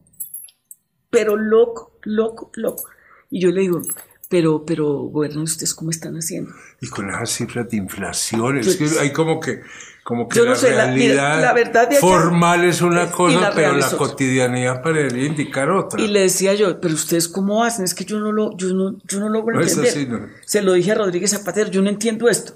Pero 1.09 1.35
loco, 1.35 1.99
loco, 2.03 2.51
loco. 2.55 2.89
Y 3.29 3.41
yo 3.41 3.51
le 3.51 3.61
digo, 3.61 3.81
pero, 4.29 4.65
pero 4.65 4.85
gobiernan 4.85 5.43
ustedes 5.43 5.73
cómo 5.73 5.91
están 5.91 6.15
haciendo. 6.15 6.51
Y 6.81 6.87
con 6.87 7.09
esas 7.09 7.29
cifras 7.31 7.69
de 7.69 7.77
inflación, 7.77 8.57
es 8.57 8.75
que 8.75 8.85
hay 8.99 9.13
como 9.13 9.39
que, 9.39 9.61
como 10.05 10.29
que 10.29 10.39
la 10.39 10.53
realidad 10.53 11.89
formal 11.99 12.63
es 12.63 12.83
una 12.83 13.11
cosa, 13.11 13.51
pero 13.55 13.73
la 13.73 13.89
cotidianidad 13.89 14.83
parecería 14.83 15.25
indicar 15.25 15.71
otra. 15.71 15.99
Y 15.99 16.07
le 16.07 16.19
decía 16.19 16.53
yo, 16.53 16.79
pero 16.79 16.93
ustedes 16.93 17.27
cómo 17.27 17.63
hacen, 17.63 17.85
es 17.85 17.95
que 17.95 18.05
yo 18.05 18.19
no 18.19 18.31
lo, 18.31 18.55
yo 18.55 18.71
no, 18.75 18.99
yo 19.03 19.19
no 19.19 19.29
logro 19.29 19.59
entender. 19.59 20.29
Se 20.45 20.61
lo 20.61 20.73
dije 20.73 20.91
a 20.91 20.95
Rodríguez 20.95 21.31
Zapatero, 21.31 21.71
yo 21.71 21.81
no 21.81 21.89
entiendo 21.89 22.29
esto. 22.29 22.53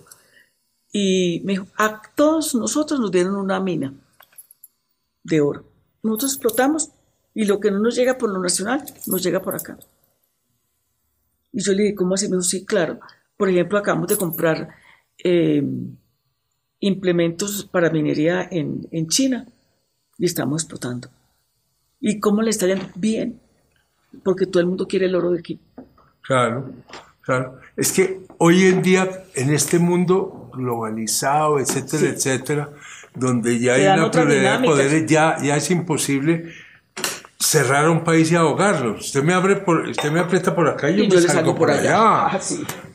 Y 0.91 1.41
me 1.43 1.53
dijo, 1.53 1.65
a 1.75 2.03
todos 2.13 2.53
nosotros 2.53 2.99
nos 2.99 3.09
dieron 3.09 3.35
una 3.35 3.59
mina 3.59 3.95
de 5.23 5.41
oro. 5.41 5.63
Nosotros 6.03 6.33
explotamos 6.33 6.91
y 7.33 7.45
lo 7.45 7.59
que 7.59 7.71
no 7.71 7.79
nos 7.79 7.95
llega 7.95 8.15
por 8.19 8.29
lo 8.29 8.39
nacional, 8.39 8.83
nos 9.07 9.23
llega 9.23 9.41
por 9.41 9.55
acá. 9.55 9.75
Y 11.51 11.63
yo 11.63 11.73
le 11.73 11.81
dije, 11.81 11.95
¿cómo 11.95 12.13
así? 12.13 12.27
Me 12.27 12.35
dijo, 12.35 12.43
sí, 12.43 12.63
claro. 12.63 12.99
Por 13.35 13.49
ejemplo, 13.49 13.79
acabamos 13.79 14.07
de 14.07 14.17
comprar 14.17 14.69
eh, 15.23 15.63
implementos 16.79 17.67
para 17.69 17.89
minería 17.89 18.47
en, 18.49 18.87
en, 18.91 19.07
China 19.07 19.45
y 20.17 20.25
estamos 20.25 20.63
explotando. 20.63 21.09
¿Y 21.99 22.19
cómo 22.19 22.41
le 22.41 22.49
está 22.49 22.67
yendo? 22.67 22.85
Bien, 22.95 23.39
porque 24.23 24.45
todo 24.45 24.61
el 24.61 24.67
mundo 24.67 24.87
quiere 24.87 25.07
el 25.07 25.15
oro 25.15 25.31
de 25.31 25.39
aquí. 25.39 25.59
Claro, 26.21 26.71
claro. 27.21 27.59
Es 27.75 27.91
que 27.91 28.21
hoy 28.37 28.63
en 28.63 28.81
día, 28.81 29.23
en 29.35 29.53
este 29.53 29.79
mundo 29.79 30.49
globalizado, 30.53 31.59
etcétera, 31.59 32.09
etcétera, 32.09 32.69
donde 33.15 33.59
ya 33.59 33.73
hay 33.73 33.85
una 33.85 34.09
prioridad 34.11 34.59
de 34.59 34.67
poderes, 34.67 35.05
ya, 35.05 35.37
ya 35.41 35.57
es 35.57 35.69
imposible 35.71 36.53
cerrar 37.37 37.89
un 37.89 38.03
país 38.03 38.31
y 38.31 38.35
ahogarlo. 38.35 38.95
Usted 38.95 39.23
me 39.23 39.33
abre 39.33 39.55
por, 39.57 39.87
usted 39.87 40.11
me 40.11 40.19
aprieta 40.19 40.53
por 40.55 40.67
acá 40.67 40.89
y 40.89 41.07
yo, 41.07 41.15
me 41.15 41.21
salgo, 41.21 41.55
por 41.55 41.71
allá. 41.71 41.95
Ah, 41.97 42.39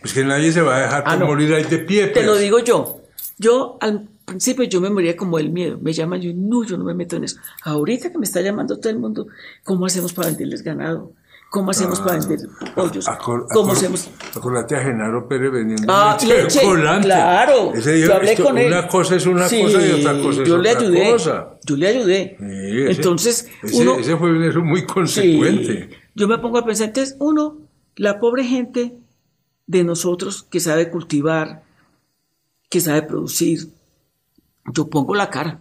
pues 0.00 0.14
que 0.14 0.24
nadie 0.24 0.52
se 0.52 0.62
va 0.62 0.76
a 0.76 0.80
dejar 0.80 1.02
ah, 1.06 1.16
morir 1.16 1.52
ahí 1.54 1.64
de 1.64 1.78
pie. 1.78 2.08
Te 2.08 2.22
lo 2.22 2.32
pues. 2.32 2.42
digo 2.42 2.58
yo. 2.60 3.03
Yo 3.38 3.78
al 3.80 4.08
principio 4.24 4.64
yo 4.64 4.80
me 4.80 4.90
moría 4.90 5.16
como 5.16 5.38
el 5.38 5.50
miedo. 5.50 5.78
Me 5.80 5.92
llaman 5.92 6.20
yo, 6.20 6.32
no, 6.34 6.64
yo 6.64 6.76
no 6.76 6.84
me 6.84 6.94
meto 6.94 7.16
en 7.16 7.24
eso. 7.24 7.38
Ahorita 7.62 8.10
que 8.10 8.18
me 8.18 8.24
está 8.24 8.40
llamando 8.40 8.78
todo 8.78 8.90
el 8.90 8.98
mundo, 8.98 9.26
¿cómo 9.64 9.86
hacemos 9.86 10.12
para 10.12 10.28
venderles 10.28 10.62
ganado? 10.62 11.12
¿Cómo 11.54 11.70
hacemos 11.70 12.00
para 12.00 12.18
vender 12.18 12.48
pollos? 12.74 13.06
¿Cómo 13.52 13.72
hacemos? 13.72 14.10
Acordate 14.34 14.74
a 14.74 14.80
Genaro 14.80 15.28
Pérez 15.28 15.52
vendiendo 15.52 15.86
ah, 15.88 16.18
leche, 16.26 16.58
Claro, 17.02 17.72
yo 17.74 18.12
hablé 18.12 18.36
con 18.36 18.58
él. 18.58 18.66
Una 18.66 18.88
cosa 18.88 19.14
es 19.14 19.24
una 19.24 19.44
cosa 19.44 19.86
y 19.86 20.00
otra 20.00 20.20
cosa 20.20 20.42
es 20.42 20.48
yo 20.48 20.56
otra 20.56 20.62
le 20.62 20.70
ayudé, 20.70 21.12
cosa. 21.12 21.50
Yo 21.64 21.76
le 21.76 21.86
ayudé. 21.86 22.36
Entonces, 22.90 23.48
ese, 23.62 24.00
ese 24.00 24.16
fue 24.16 24.32
muy 24.62 24.84
consecuente. 24.84 25.90
yo 26.16 26.26
me 26.26 26.38
pongo 26.38 26.58
a 26.58 26.64
pensar, 26.64 26.88
entonces, 26.88 27.14
uno, 27.20 27.58
la 27.94 28.18
pobre 28.18 28.42
gente 28.42 28.96
de 29.68 29.84
nosotros 29.84 30.42
que 30.42 30.58
sabe 30.58 30.90
cultivar, 30.90 31.62
que 32.68 32.80
sabe 32.80 33.02
producir, 33.02 33.68
yo 34.72 34.88
pongo 34.88 35.14
la 35.14 35.30
cara 35.30 35.60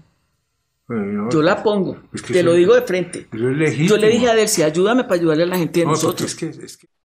yo 1.31 1.41
la 1.41 1.63
pongo, 1.63 1.97
te 2.27 2.43
lo 2.43 2.53
digo 2.53 2.75
de 2.75 2.81
frente. 2.81 3.27
Yo 3.31 3.97
le 3.97 4.09
dije 4.09 4.29
a 4.29 4.35
Delcy, 4.35 4.63
ayúdame 4.63 5.03
para 5.03 5.15
ayudarle 5.15 5.43
a 5.43 5.47
la 5.47 5.57
gente 5.57 5.79
de 5.79 5.85
nosotros. 5.85 6.35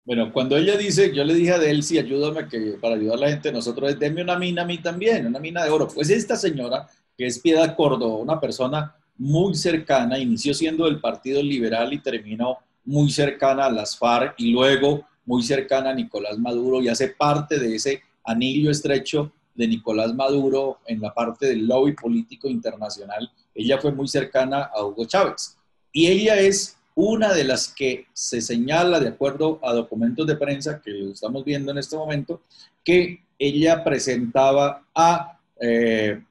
Bueno, 0.05 0.31
cuando 0.31 0.57
ella 0.57 0.77
dice, 0.77 1.13
yo 1.13 1.23
le 1.23 1.33
dije 1.33 1.53
a 1.53 1.57
Delcy, 1.57 1.97
ayúdame 1.97 2.47
que, 2.47 2.77
para 2.79 2.95
ayudar 2.95 3.17
a 3.17 3.21
la 3.21 3.29
gente 3.29 3.49
de 3.49 3.53
nosotros, 3.53 3.97
denme 3.97 4.21
una 4.21 4.37
mina 4.37 4.61
a 4.61 4.65
mí 4.65 4.77
también, 4.77 5.25
una 5.25 5.39
mina 5.39 5.63
de 5.63 5.71
oro. 5.71 5.87
Pues 5.87 6.09
esta 6.09 6.35
señora, 6.35 6.87
que 7.17 7.25
es 7.25 7.39
Piedad 7.39 7.75
Córdoba, 7.75 8.17
una 8.17 8.39
persona 8.39 8.95
muy 9.17 9.55
cercana, 9.55 10.19
inició 10.19 10.53
siendo 10.53 10.85
del 10.85 10.99
Partido 10.99 11.41
Liberal 11.41 11.93
y 11.93 11.99
terminó 11.99 12.57
muy 12.85 13.09
cercana 13.11 13.65
a 13.65 13.71
las 13.71 13.97
FARC 13.97 14.35
y 14.37 14.51
luego 14.51 15.05
muy 15.25 15.41
cercana 15.41 15.91
a 15.91 15.95
Nicolás 15.95 16.37
Maduro 16.37 16.81
y 16.81 16.89
hace 16.89 17.07
parte 17.07 17.57
de 17.57 17.75
ese 17.75 18.01
anillo 18.25 18.69
estrecho 18.69 19.31
de 19.55 19.67
Nicolás 19.67 20.13
Maduro 20.13 20.79
en 20.85 20.99
la 21.01 21.13
parte 21.13 21.47
del 21.47 21.67
lobby 21.67 21.93
político 21.93 22.47
internacional 22.47 23.31
ella 23.55 23.77
fue 23.79 23.91
muy 23.91 24.07
cercana 24.07 24.63
a 24.73 24.83
Hugo 24.83 25.05
Chávez. 25.05 25.57
Y 25.91 26.07
ella 26.07 26.39
es 26.39 26.77
una 26.95 27.33
de 27.33 27.43
las 27.43 27.67
que 27.73 28.05
se 28.13 28.41
señala, 28.41 28.99
de 28.99 29.09
acuerdo 29.09 29.59
a 29.63 29.73
documentos 29.73 30.25
de 30.27 30.35
prensa 30.35 30.81
que 30.81 31.11
estamos 31.11 31.43
viendo 31.43 31.71
en 31.71 31.77
este 31.77 31.95
momento, 31.95 32.41
que 32.83 33.23
ella 33.37 33.83
presentaba 33.83 34.85
a 34.93 35.39
eh, 35.59 36.21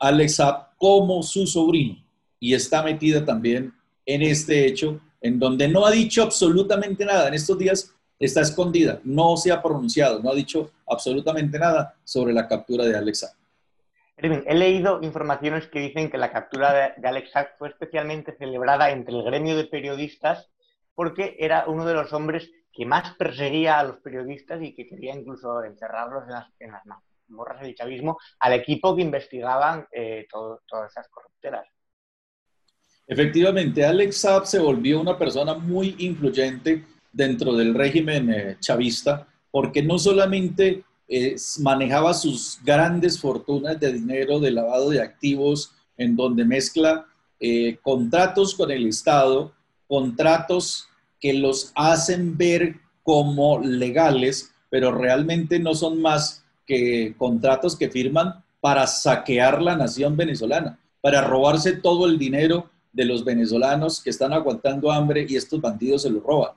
como 0.76 1.22
su 1.22 1.46
sobrino 1.46 1.96
y 2.40 2.54
está 2.54 2.82
metida 2.82 3.24
también 3.24 3.72
en 4.04 4.22
este 4.22 4.66
hecho 4.66 5.00
en 5.20 5.38
donde 5.38 5.68
no 5.68 5.86
ha 5.86 5.92
dicho 5.92 6.22
absolutamente 6.22 7.04
nada. 7.04 7.28
En 7.28 7.34
estos 7.34 7.56
días 7.56 7.92
está 8.18 8.40
escondida, 8.40 9.00
no 9.04 9.36
se 9.36 9.52
ha 9.52 9.62
pronunciado, 9.62 10.20
no 10.20 10.30
ha 10.30 10.34
dicho 10.34 10.70
absolutamente 10.92 11.58
nada 11.58 11.96
sobre 12.04 12.32
la 12.32 12.46
captura 12.46 12.84
de 12.84 12.96
Alex 12.96 13.36
he 14.22 14.54
leído 14.54 15.00
informaciones 15.02 15.66
que 15.66 15.80
dicen 15.80 16.10
que 16.10 16.18
la 16.18 16.32
captura 16.32 16.94
de, 16.96 17.08
Alex 17.08 17.32
fue 17.58 17.68
especialmente 17.68 18.36
celebrada 18.36 18.90
entre 18.90 19.14
el 19.14 19.24
gremio 19.24 19.56
de 19.56 19.64
periodistas 19.64 20.48
porque 20.94 21.36
era 21.38 21.64
uno 21.66 21.84
de 21.84 21.94
los 21.94 22.12
hombres 22.12 22.50
que 22.72 22.86
más 22.86 23.16
perseguía 23.16 23.78
a 23.78 23.84
los 23.84 23.96
periodistas 23.98 24.62
y 24.62 24.74
que 24.74 24.86
quería 24.86 25.14
incluso 25.14 25.64
encerrarlos 25.64 26.24
en 26.24 26.30
las, 26.30 26.46
en 26.60 26.72
las 26.72 26.82
morras 27.28 27.60
del 27.62 27.74
chavismo 27.74 28.18
al 28.38 28.52
equipo 28.52 28.94
que 28.94 29.02
investigaban 29.02 29.86
eh, 29.90 30.26
todas 30.30 30.90
esas 30.90 31.08
corrupteras. 31.08 31.66
Efectivamente, 33.06 33.84
Alex 33.84 34.16
Saab 34.18 34.46
se 34.46 34.58
volvió 34.58 35.00
una 35.00 35.18
persona 35.18 35.54
muy 35.54 35.96
influyente 35.98 36.84
dentro 37.12 37.54
del 37.54 37.74
régimen 37.74 38.32
eh, 38.32 38.56
chavista, 38.60 39.26
porque 39.52 39.84
no 39.84 40.00
solamente 40.00 40.82
eh, 41.06 41.36
manejaba 41.60 42.14
sus 42.14 42.58
grandes 42.64 43.20
fortunas 43.20 43.78
de 43.78 43.92
dinero, 43.92 44.40
de 44.40 44.50
lavado 44.50 44.90
de 44.90 45.00
activos, 45.00 45.72
en 45.96 46.16
donde 46.16 46.44
mezcla 46.44 47.06
contratos 47.82 48.54
con 48.54 48.70
el 48.70 48.86
Estado, 48.86 49.52
contratos 49.88 50.88
que 51.20 51.32
los 51.32 51.72
hacen 51.74 52.36
ver 52.36 52.76
como 53.02 53.58
legales, 53.60 54.52
pero 54.70 54.92
realmente 54.92 55.58
no 55.58 55.74
son 55.74 56.00
más 56.00 56.44
que 56.66 57.14
contratos 57.18 57.76
que 57.76 57.90
firman 57.90 58.42
para 58.60 58.86
saquear 58.86 59.60
la 59.60 59.76
nación 59.76 60.16
venezolana, 60.16 60.78
para 61.00 61.20
robarse 61.20 61.72
todo 61.72 62.06
el 62.06 62.18
dinero 62.18 62.70
de 62.92 63.04
los 63.04 63.24
venezolanos 63.24 64.02
que 64.02 64.10
están 64.10 64.32
aguantando 64.32 64.90
hambre 64.90 65.26
y 65.28 65.36
estos 65.36 65.60
bandidos 65.60 66.02
se 66.02 66.10
lo 66.10 66.20
roban. 66.20 66.52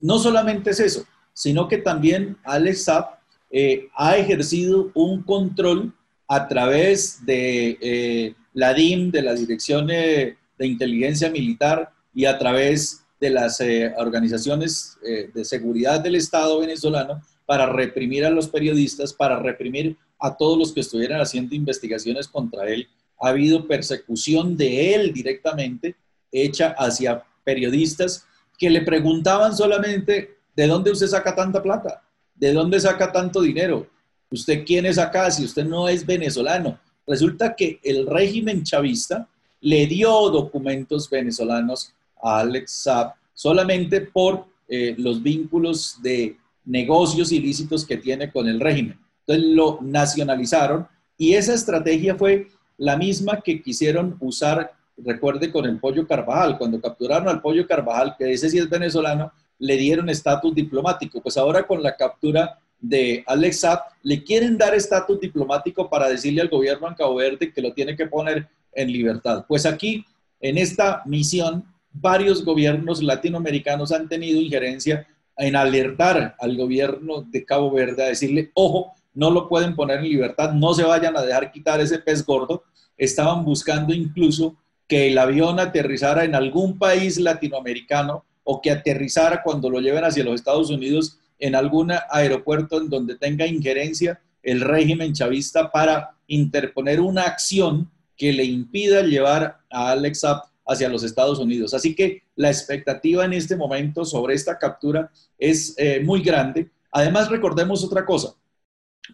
No 0.00 0.18
solamente 0.18 0.70
es 0.70 0.80
eso, 0.80 1.04
sino 1.32 1.68
que 1.68 1.78
también 1.78 2.36
Alex 2.44 2.84
Saab 2.84 3.18
eh, 3.50 3.88
ha 3.96 4.16
ejercido 4.16 4.90
un 4.94 5.22
control 5.22 5.92
a 6.28 6.48
través 6.48 7.24
de 7.24 7.78
eh, 7.80 8.34
la 8.54 8.72
DIM, 8.72 9.10
de 9.10 9.22
la 9.22 9.34
Dirección 9.34 9.86
de 9.86 10.36
Inteligencia 10.58 11.30
Militar 11.30 11.92
y 12.14 12.24
a 12.24 12.38
través 12.38 13.04
de 13.20 13.30
las 13.30 13.60
eh, 13.60 13.92
organizaciones 13.98 14.98
de 15.02 15.44
seguridad 15.44 16.00
del 16.00 16.16
Estado 16.16 16.60
venezolano 16.60 17.22
para 17.46 17.66
reprimir 17.66 18.24
a 18.24 18.30
los 18.30 18.48
periodistas, 18.48 19.12
para 19.12 19.38
reprimir 19.38 19.96
a 20.18 20.36
todos 20.36 20.58
los 20.58 20.72
que 20.72 20.80
estuvieran 20.80 21.20
haciendo 21.20 21.54
investigaciones 21.54 22.28
contra 22.28 22.68
él. 22.68 22.88
Ha 23.20 23.28
habido 23.28 23.66
persecución 23.66 24.56
de 24.56 24.94
él 24.94 25.12
directamente 25.12 25.96
hecha 26.30 26.74
hacia 26.78 27.22
periodistas 27.44 28.26
que 28.58 28.70
le 28.70 28.82
preguntaban 28.82 29.56
solamente, 29.56 30.36
¿de 30.54 30.66
dónde 30.66 30.90
usted 30.90 31.06
saca 31.06 31.34
tanta 31.34 31.62
plata? 31.62 32.02
¿De 32.34 32.52
dónde 32.52 32.80
saca 32.80 33.12
tanto 33.12 33.40
dinero? 33.40 33.86
¿Usted 34.30 34.64
quién 34.64 34.86
es 34.86 34.98
acá 34.98 35.30
si 35.30 35.44
usted 35.44 35.64
no 35.64 35.88
es 35.88 36.04
venezolano? 36.04 36.78
Resulta 37.06 37.54
que 37.54 37.78
el 37.82 38.06
régimen 38.06 38.62
chavista 38.62 39.28
le 39.60 39.86
dio 39.86 40.10
documentos 40.30 41.08
venezolanos 41.08 41.92
a 42.22 42.40
Alex 42.40 42.70
Saab 42.70 43.14
solamente 43.34 44.00
por 44.00 44.46
eh, 44.68 44.94
los 44.98 45.22
vínculos 45.22 45.98
de 46.02 46.36
negocios 46.64 47.32
ilícitos 47.32 47.84
que 47.84 47.96
tiene 47.96 48.30
con 48.30 48.48
el 48.48 48.60
régimen. 48.60 48.98
Entonces 49.26 49.54
lo 49.54 49.78
nacionalizaron 49.82 50.86
y 51.18 51.34
esa 51.34 51.54
estrategia 51.54 52.14
fue 52.16 52.48
la 52.78 52.96
misma 52.96 53.40
que 53.40 53.62
quisieron 53.62 54.16
usar, 54.20 54.72
recuerde, 54.96 55.52
con 55.52 55.66
el 55.66 55.78
pollo 55.78 56.06
Carvajal. 56.06 56.58
Cuando 56.58 56.80
capturaron 56.80 57.28
al 57.28 57.40
pollo 57.40 57.66
Carvajal, 57.66 58.16
que 58.18 58.32
ese 58.32 58.50
sí 58.50 58.58
es 58.58 58.68
venezolano, 58.68 59.32
le 59.62 59.76
dieron 59.76 60.08
estatus 60.08 60.52
diplomático. 60.54 61.22
Pues 61.22 61.36
ahora 61.36 61.64
con 61.64 61.82
la 61.82 61.96
captura 61.96 62.58
de 62.80 63.22
Alex 63.28 63.64
le 64.02 64.24
quieren 64.24 64.58
dar 64.58 64.74
estatus 64.74 65.20
diplomático 65.20 65.88
para 65.88 66.08
decirle 66.08 66.42
al 66.42 66.48
gobierno 66.48 66.88
en 66.88 66.94
Cabo 66.94 67.14
Verde 67.14 67.52
que 67.52 67.62
lo 67.62 67.72
tiene 67.72 67.96
que 67.96 68.06
poner 68.06 68.48
en 68.72 68.92
libertad. 68.92 69.44
Pues 69.46 69.64
aquí, 69.64 70.04
en 70.40 70.58
esta 70.58 71.02
misión, 71.06 71.64
varios 71.92 72.44
gobiernos 72.44 73.00
latinoamericanos 73.02 73.92
han 73.92 74.08
tenido 74.08 74.40
injerencia 74.40 75.06
en 75.36 75.54
alertar 75.54 76.34
al 76.40 76.56
gobierno 76.56 77.22
de 77.22 77.44
Cabo 77.44 77.70
Verde 77.70 78.02
a 78.02 78.08
decirle, 78.08 78.50
ojo, 78.54 78.92
no 79.14 79.30
lo 79.30 79.48
pueden 79.48 79.76
poner 79.76 79.98
en 79.98 80.08
libertad, 80.08 80.52
no 80.54 80.74
se 80.74 80.82
vayan 80.82 81.16
a 81.16 81.22
dejar 81.22 81.52
quitar 81.52 81.80
ese 81.80 82.00
pez 82.00 82.26
gordo. 82.26 82.64
Estaban 82.96 83.44
buscando 83.44 83.94
incluso 83.94 84.56
que 84.88 85.06
el 85.06 85.18
avión 85.18 85.60
aterrizara 85.60 86.24
en 86.24 86.34
algún 86.34 86.78
país 86.78 87.20
latinoamericano 87.20 88.24
o 88.44 88.60
que 88.60 88.70
aterrizara 88.70 89.42
cuando 89.42 89.70
lo 89.70 89.80
lleven 89.80 90.04
hacia 90.04 90.24
los 90.24 90.34
Estados 90.34 90.70
Unidos 90.70 91.18
en 91.38 91.54
algún 91.54 91.92
aeropuerto 92.10 92.80
en 92.80 92.88
donde 92.88 93.16
tenga 93.16 93.46
injerencia 93.46 94.20
el 94.42 94.60
régimen 94.60 95.12
chavista 95.12 95.70
para 95.70 96.16
interponer 96.26 97.00
una 97.00 97.22
acción 97.22 97.90
que 98.16 98.32
le 98.32 98.44
impida 98.44 99.02
llevar 99.02 99.58
a 99.70 99.90
Alex 99.90 100.22
hacia 100.66 100.88
los 100.88 101.02
Estados 101.02 101.38
Unidos. 101.38 101.74
Así 101.74 101.94
que 101.94 102.22
la 102.36 102.50
expectativa 102.50 103.24
en 103.24 103.32
este 103.32 103.56
momento 103.56 104.04
sobre 104.04 104.34
esta 104.34 104.58
captura 104.58 105.10
es 105.38 105.74
eh, 105.78 106.00
muy 106.00 106.22
grande. 106.22 106.70
Además, 106.90 107.28
recordemos 107.28 107.84
otra 107.84 108.04
cosa, 108.04 108.34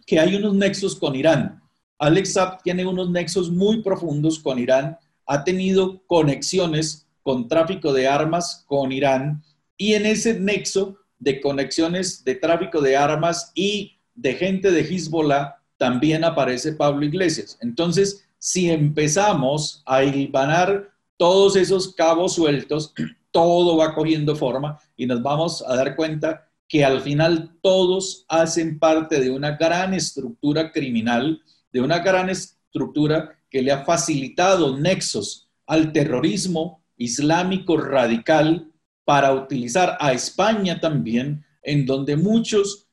que 0.05 0.19
hay 0.19 0.35
unos 0.35 0.53
nexos 0.53 0.95
con 0.95 1.15
Irán. 1.15 1.61
Alex 1.97 2.33
Saab 2.33 2.61
tiene 2.61 2.85
unos 2.85 3.09
nexos 3.09 3.49
muy 3.49 3.81
profundos 3.81 4.39
con 4.39 4.59
Irán, 4.59 4.97
ha 5.25 5.43
tenido 5.43 6.01
conexiones 6.07 7.07
con 7.29 7.47
tráfico 7.47 7.93
de 7.93 8.07
armas 8.07 8.65
con 8.65 8.91
Irán 8.91 9.43
y 9.77 9.93
en 9.93 10.07
ese 10.07 10.39
nexo 10.39 10.97
de 11.19 11.39
conexiones 11.39 12.23
de 12.23 12.33
tráfico 12.33 12.81
de 12.81 12.97
armas 12.97 13.51
y 13.53 13.99
de 14.15 14.33
gente 14.33 14.71
de 14.71 14.81
Hezbollah 14.81 15.55
también 15.77 16.23
aparece 16.23 16.73
Pablo 16.73 17.05
Iglesias. 17.05 17.55
Entonces, 17.61 18.25
si 18.39 18.71
empezamos 18.71 19.83
a 19.85 20.03
hilvanar 20.03 20.89
todos 21.17 21.55
esos 21.55 21.93
cabos 21.93 22.33
sueltos, 22.33 22.95
todo 23.31 23.77
va 23.77 23.93
cogiendo 23.93 24.35
forma 24.35 24.79
y 24.97 25.05
nos 25.05 25.21
vamos 25.21 25.63
a 25.67 25.75
dar 25.75 25.95
cuenta 25.95 26.49
que 26.67 26.83
al 26.83 26.99
final 26.99 27.51
todos 27.61 28.25
hacen 28.27 28.79
parte 28.79 29.21
de 29.21 29.29
una 29.29 29.51
gran 29.51 29.93
estructura 29.93 30.71
criminal, 30.71 31.39
de 31.71 31.79
una 31.79 31.99
gran 31.99 32.31
estructura 32.31 33.37
que 33.51 33.61
le 33.61 33.71
ha 33.71 33.85
facilitado 33.85 34.75
nexos 34.75 35.47
al 35.67 35.91
terrorismo 35.91 36.79
islámico 36.99 37.77
radical 37.77 38.71
para 39.05 39.33
utilizar 39.33 39.97
a 39.99 40.13
España 40.13 40.79
también, 40.79 41.43
en 41.63 41.87
donde 41.87 42.15
muchos 42.15 42.87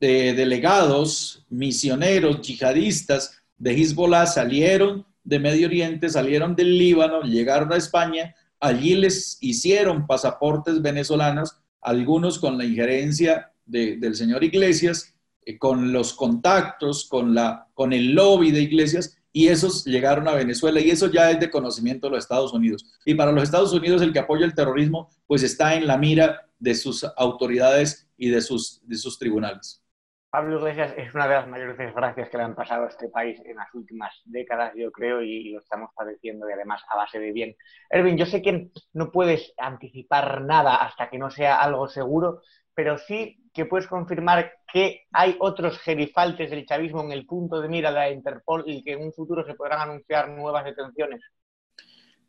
eh, 0.00 0.34
delegados, 0.36 1.46
misioneros, 1.48 2.42
yihadistas 2.42 3.42
de 3.56 3.72
Hezbollah 3.72 4.26
salieron 4.26 5.06
de 5.22 5.38
Medio 5.38 5.68
Oriente, 5.68 6.10
salieron 6.10 6.54
del 6.54 6.76
Líbano, 6.76 7.22
llegaron 7.22 7.72
a 7.72 7.76
España, 7.76 8.34
allí 8.60 8.94
les 8.96 9.38
hicieron 9.40 10.06
pasaportes 10.06 10.82
venezolanos, 10.82 11.56
algunos 11.80 12.38
con 12.38 12.58
la 12.58 12.66
injerencia 12.66 13.52
del 13.64 14.14
señor 14.14 14.44
Iglesias, 14.44 15.14
eh, 15.46 15.56
con 15.56 15.92
los 15.92 16.12
contactos, 16.12 17.06
con, 17.08 17.34
con 17.72 17.92
el 17.94 18.12
lobby 18.12 18.50
de 18.50 18.62
Iglesias, 18.62 19.16
y 19.36 19.48
esos 19.48 19.84
llegaron 19.84 20.28
a 20.28 20.34
Venezuela, 20.34 20.80
y 20.80 20.90
eso 20.90 21.10
ya 21.10 21.28
es 21.28 21.40
de 21.40 21.50
conocimiento 21.50 22.06
de 22.06 22.12
los 22.12 22.24
Estados 22.24 22.52
Unidos. 22.52 22.86
Y 23.04 23.16
para 23.16 23.32
los 23.32 23.42
Estados 23.42 23.72
Unidos 23.72 24.00
el 24.00 24.12
que 24.12 24.20
apoya 24.20 24.46
el 24.46 24.54
terrorismo, 24.54 25.10
pues 25.26 25.42
está 25.42 25.74
en 25.74 25.88
la 25.88 25.98
mira 25.98 26.48
de 26.60 26.72
sus 26.76 27.04
autoridades 27.16 28.08
y 28.16 28.30
de 28.30 28.40
sus, 28.40 28.80
de 28.86 28.96
sus 28.96 29.18
tribunales. 29.18 29.84
Pablo 30.30 30.58
Iglesias 30.58 30.94
es 30.96 31.12
una 31.14 31.26
de 31.26 31.34
las 31.34 31.48
mayores 31.48 31.76
desgracias 31.76 32.28
que 32.28 32.36
le 32.36 32.44
han 32.44 32.54
pasado 32.54 32.84
a 32.84 32.88
este 32.88 33.08
país 33.08 33.40
en 33.44 33.56
las 33.56 33.74
últimas 33.74 34.22
décadas, 34.24 34.72
yo 34.76 34.92
creo, 34.92 35.20
y, 35.20 35.50
lo 35.50 35.58
estamos 35.58 35.90
padeciendo 35.96 36.48
y 36.48 36.52
además 36.52 36.82
a 36.88 36.96
base 36.96 37.18
de 37.18 37.32
bien. 37.32 37.56
Erwin, 37.90 38.16
yo 38.16 38.26
sé 38.26 38.40
que 38.40 38.70
no 38.92 39.10
puedes 39.10 39.52
anticipar 39.58 40.42
nada 40.42 40.76
hasta 40.76 41.10
que 41.10 41.18
no 41.18 41.32
sea 41.32 41.60
algo 41.60 41.88
seguro, 41.88 42.40
pero 42.72 42.98
sí 42.98 43.43
que 43.54 43.66
puedes 43.66 43.86
confirmar 43.86 44.52
que 44.70 45.04
hay 45.12 45.36
otros 45.38 45.78
gerifaltes 45.78 46.50
del 46.50 46.66
chavismo 46.66 47.02
en 47.02 47.12
el 47.12 47.24
punto 47.24 47.60
de 47.60 47.68
mira 47.68 47.90
de 47.90 47.94
la 47.94 48.10
Interpol 48.10 48.64
y 48.66 48.82
que 48.82 48.92
en 48.92 49.02
un 49.02 49.12
futuro 49.12 49.46
se 49.46 49.54
podrán 49.54 49.88
anunciar 49.88 50.28
nuevas 50.28 50.64
detenciones. 50.64 51.22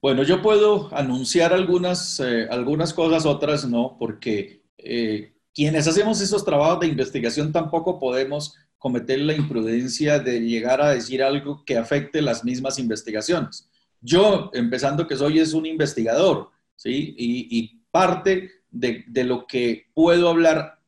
Bueno, 0.02 0.22
yo 0.24 0.42
puedo 0.42 0.96
anunciar 0.96 1.52
algunas, 1.52 2.20
eh, 2.20 2.48
algunas 2.50 2.94
cosas, 2.94 3.26
otras 3.26 3.68
no, 3.68 3.98
porque 3.98 4.62
eh, 4.78 5.34
quienes 5.54 5.88
hacemos 5.88 6.22
esos 6.22 6.46
trabajos 6.46 6.82
de 6.82 6.88
investigación 6.88 7.52
tampoco 7.52 8.00
podemos 8.00 8.56
cometer 8.78 9.20
la 9.20 9.34
imprudencia 9.34 10.20
de 10.20 10.42
llegar 10.42 10.80
a 10.80 10.92
decir 10.92 11.24
algo 11.24 11.64
que 11.66 11.76
afecte 11.76 12.22
las 12.22 12.46
mismas 12.46 12.78
investigaciones. 12.78 13.68
Yo, 14.00 14.52
empezando 14.54 15.08
que 15.08 15.16
soy, 15.16 15.40
es 15.40 15.54
un 15.54 15.66
investigador, 15.66 16.52
¿sí? 16.76 17.16
Y, 17.18 17.82
parte 17.90 18.52
de, 18.70 19.06
lo 19.24 19.48
que 19.48 19.88
puedo 19.94 20.28
hablar 20.30 20.82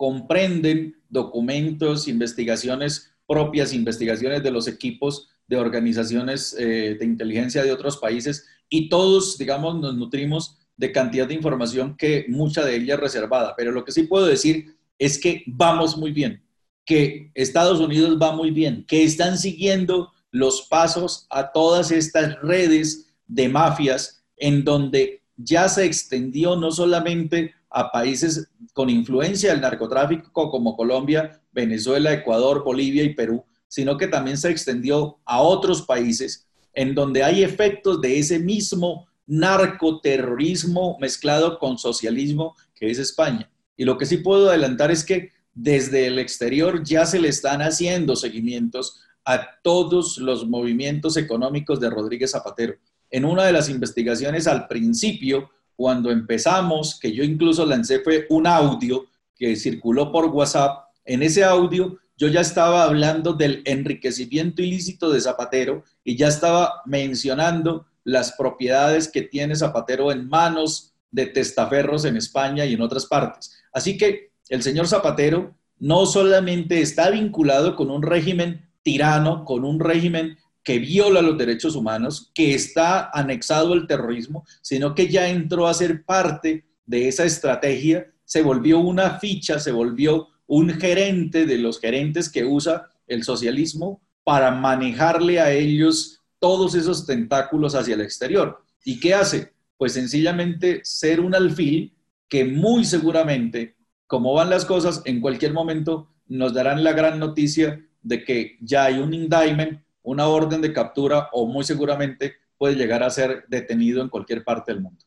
comprenden 0.00 0.96
documentos, 1.10 2.08
investigaciones 2.08 3.12
propias, 3.26 3.74
investigaciones 3.74 4.42
de 4.42 4.50
los 4.50 4.66
equipos 4.66 5.28
de 5.46 5.58
organizaciones 5.58 6.56
eh, 6.58 6.96
de 6.98 7.04
inteligencia 7.04 7.62
de 7.62 7.70
otros 7.70 7.98
países 7.98 8.46
y 8.70 8.88
todos, 8.88 9.36
digamos, 9.36 9.78
nos 9.78 9.94
nutrimos 9.94 10.56
de 10.78 10.90
cantidad 10.90 11.28
de 11.28 11.34
información 11.34 11.98
que 11.98 12.24
mucha 12.30 12.64
de 12.64 12.76
ella 12.76 12.94
es 12.94 13.00
reservada. 13.00 13.52
Pero 13.58 13.72
lo 13.72 13.84
que 13.84 13.92
sí 13.92 14.04
puedo 14.04 14.24
decir 14.24 14.74
es 14.98 15.20
que 15.20 15.42
vamos 15.46 15.98
muy 15.98 16.12
bien, 16.12 16.42
que 16.86 17.30
Estados 17.34 17.78
Unidos 17.78 18.18
va 18.18 18.34
muy 18.34 18.52
bien, 18.52 18.86
que 18.88 19.04
están 19.04 19.36
siguiendo 19.36 20.12
los 20.30 20.62
pasos 20.62 21.26
a 21.28 21.52
todas 21.52 21.90
estas 21.90 22.40
redes 22.40 23.12
de 23.26 23.50
mafias 23.50 24.24
en 24.38 24.64
donde 24.64 25.19
ya 25.42 25.68
se 25.68 25.84
extendió 25.84 26.56
no 26.56 26.70
solamente 26.70 27.54
a 27.70 27.90
países 27.92 28.48
con 28.72 28.90
influencia 28.90 29.52
del 29.52 29.60
narcotráfico 29.60 30.50
como 30.50 30.76
Colombia, 30.76 31.40
Venezuela, 31.52 32.12
Ecuador, 32.12 32.64
Bolivia 32.64 33.04
y 33.04 33.14
Perú, 33.14 33.44
sino 33.68 33.96
que 33.96 34.08
también 34.08 34.36
se 34.36 34.50
extendió 34.50 35.18
a 35.24 35.40
otros 35.40 35.82
países 35.82 36.46
en 36.74 36.94
donde 36.94 37.22
hay 37.22 37.42
efectos 37.42 38.00
de 38.00 38.18
ese 38.18 38.38
mismo 38.38 39.08
narcoterrorismo 39.26 40.98
mezclado 41.00 41.58
con 41.58 41.78
socialismo 41.78 42.56
que 42.74 42.90
es 42.90 42.98
España. 42.98 43.48
Y 43.76 43.84
lo 43.84 43.96
que 43.96 44.06
sí 44.06 44.18
puedo 44.18 44.50
adelantar 44.50 44.90
es 44.90 45.04
que 45.04 45.30
desde 45.54 46.06
el 46.06 46.18
exterior 46.18 46.82
ya 46.82 47.06
se 47.06 47.20
le 47.20 47.28
están 47.28 47.62
haciendo 47.62 48.16
seguimientos 48.16 49.00
a 49.24 49.60
todos 49.62 50.18
los 50.18 50.48
movimientos 50.48 51.16
económicos 51.16 51.78
de 51.80 51.90
Rodríguez 51.90 52.32
Zapatero. 52.32 52.74
En 53.10 53.24
una 53.24 53.44
de 53.44 53.52
las 53.52 53.68
investigaciones 53.68 54.46
al 54.46 54.68
principio, 54.68 55.50
cuando 55.76 56.10
empezamos, 56.10 56.98
que 57.00 57.12
yo 57.12 57.24
incluso 57.24 57.64
lancé 57.66 58.00
fue 58.00 58.26
un 58.30 58.46
audio 58.46 59.06
que 59.34 59.56
circuló 59.56 60.12
por 60.12 60.26
WhatsApp, 60.26 60.84
en 61.04 61.22
ese 61.22 61.42
audio 61.42 61.98
yo 62.16 62.28
ya 62.28 62.42
estaba 62.42 62.84
hablando 62.84 63.32
del 63.32 63.62
enriquecimiento 63.64 64.60
ilícito 64.62 65.10
de 65.10 65.22
Zapatero 65.22 65.84
y 66.04 66.16
ya 66.16 66.28
estaba 66.28 66.82
mencionando 66.84 67.86
las 68.04 68.32
propiedades 68.32 69.10
que 69.10 69.22
tiene 69.22 69.56
Zapatero 69.56 70.12
en 70.12 70.28
manos 70.28 70.92
de 71.10 71.26
testaferros 71.26 72.04
en 72.04 72.16
España 72.18 72.66
y 72.66 72.74
en 72.74 72.82
otras 72.82 73.06
partes. 73.06 73.56
Así 73.72 73.96
que 73.96 74.32
el 74.50 74.62
señor 74.62 74.86
Zapatero 74.86 75.54
no 75.78 76.04
solamente 76.04 76.82
está 76.82 77.10
vinculado 77.10 77.74
con 77.74 77.90
un 77.90 78.02
régimen 78.02 78.68
tirano, 78.82 79.44
con 79.44 79.64
un 79.64 79.80
régimen 79.80 80.36
que 80.62 80.78
viola 80.78 81.22
los 81.22 81.38
derechos 81.38 81.74
humanos, 81.74 82.30
que 82.34 82.54
está 82.54 83.10
anexado 83.12 83.72
al 83.72 83.86
terrorismo, 83.86 84.44
sino 84.60 84.94
que 84.94 85.08
ya 85.08 85.28
entró 85.28 85.66
a 85.66 85.74
ser 85.74 86.04
parte 86.04 86.66
de 86.86 87.08
esa 87.08 87.24
estrategia, 87.24 88.12
se 88.24 88.42
volvió 88.42 88.78
una 88.78 89.18
ficha, 89.18 89.58
se 89.58 89.72
volvió 89.72 90.28
un 90.46 90.70
gerente 90.70 91.46
de 91.46 91.58
los 91.58 91.80
gerentes 91.80 92.28
que 92.28 92.44
usa 92.44 92.88
el 93.06 93.24
socialismo 93.24 94.00
para 94.24 94.50
manejarle 94.50 95.40
a 95.40 95.52
ellos 95.52 96.20
todos 96.38 96.74
esos 96.74 97.06
tentáculos 97.06 97.74
hacia 97.74 97.94
el 97.94 98.00
exterior. 98.00 98.62
¿Y 98.84 99.00
qué 99.00 99.14
hace? 99.14 99.52
Pues 99.76 99.92
sencillamente 99.92 100.80
ser 100.84 101.20
un 101.20 101.34
alfil 101.34 101.94
que 102.28 102.44
muy 102.44 102.84
seguramente, 102.84 103.76
como 104.06 104.34
van 104.34 104.50
las 104.50 104.64
cosas, 104.64 105.02
en 105.04 105.20
cualquier 105.20 105.52
momento 105.52 106.08
nos 106.26 106.54
darán 106.54 106.84
la 106.84 106.92
gran 106.92 107.18
noticia 107.18 107.84
de 108.02 108.24
que 108.24 108.56
ya 108.60 108.84
hay 108.84 108.98
un 108.98 109.12
indictment, 109.12 109.82
una 110.02 110.28
orden 110.28 110.60
de 110.60 110.72
captura 110.72 111.28
o 111.32 111.46
muy 111.46 111.64
seguramente 111.64 112.36
puede 112.56 112.74
llegar 112.74 113.02
a 113.02 113.10
ser 113.10 113.44
detenido 113.48 114.02
en 114.02 114.08
cualquier 114.08 114.44
parte 114.44 114.72
del 114.72 114.82
mundo. 114.82 115.04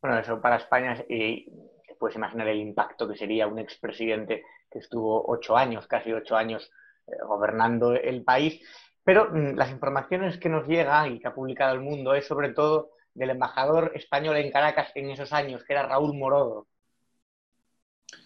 Bueno, 0.00 0.18
eso 0.18 0.40
para 0.40 0.56
España 0.56 1.04
y 1.08 1.46
puedes 1.98 2.16
imaginar 2.16 2.48
el 2.48 2.60
impacto 2.60 3.08
que 3.08 3.16
sería 3.16 3.46
un 3.46 3.58
expresidente 3.58 4.44
que 4.70 4.78
estuvo 4.78 5.24
ocho 5.28 5.56
años, 5.56 5.86
casi 5.86 6.12
ocho 6.12 6.36
años, 6.36 6.70
eh, 7.06 7.12
gobernando 7.26 7.92
el 7.92 8.22
país. 8.22 8.60
Pero 9.04 9.30
mm, 9.30 9.56
las 9.56 9.70
informaciones 9.70 10.38
que 10.38 10.48
nos 10.48 10.66
llegan 10.66 11.12
y 11.12 11.18
que 11.18 11.28
ha 11.28 11.34
publicado 11.34 11.74
el 11.74 11.80
mundo 11.80 12.14
es 12.14 12.26
sobre 12.26 12.50
todo 12.50 12.92
del 13.14 13.30
embajador 13.30 13.92
español 13.94 14.36
en 14.36 14.52
Caracas 14.52 14.92
en 14.94 15.10
esos 15.10 15.32
años, 15.32 15.64
que 15.64 15.72
era 15.72 15.88
Raúl 15.88 16.16
Morodo. 16.16 16.68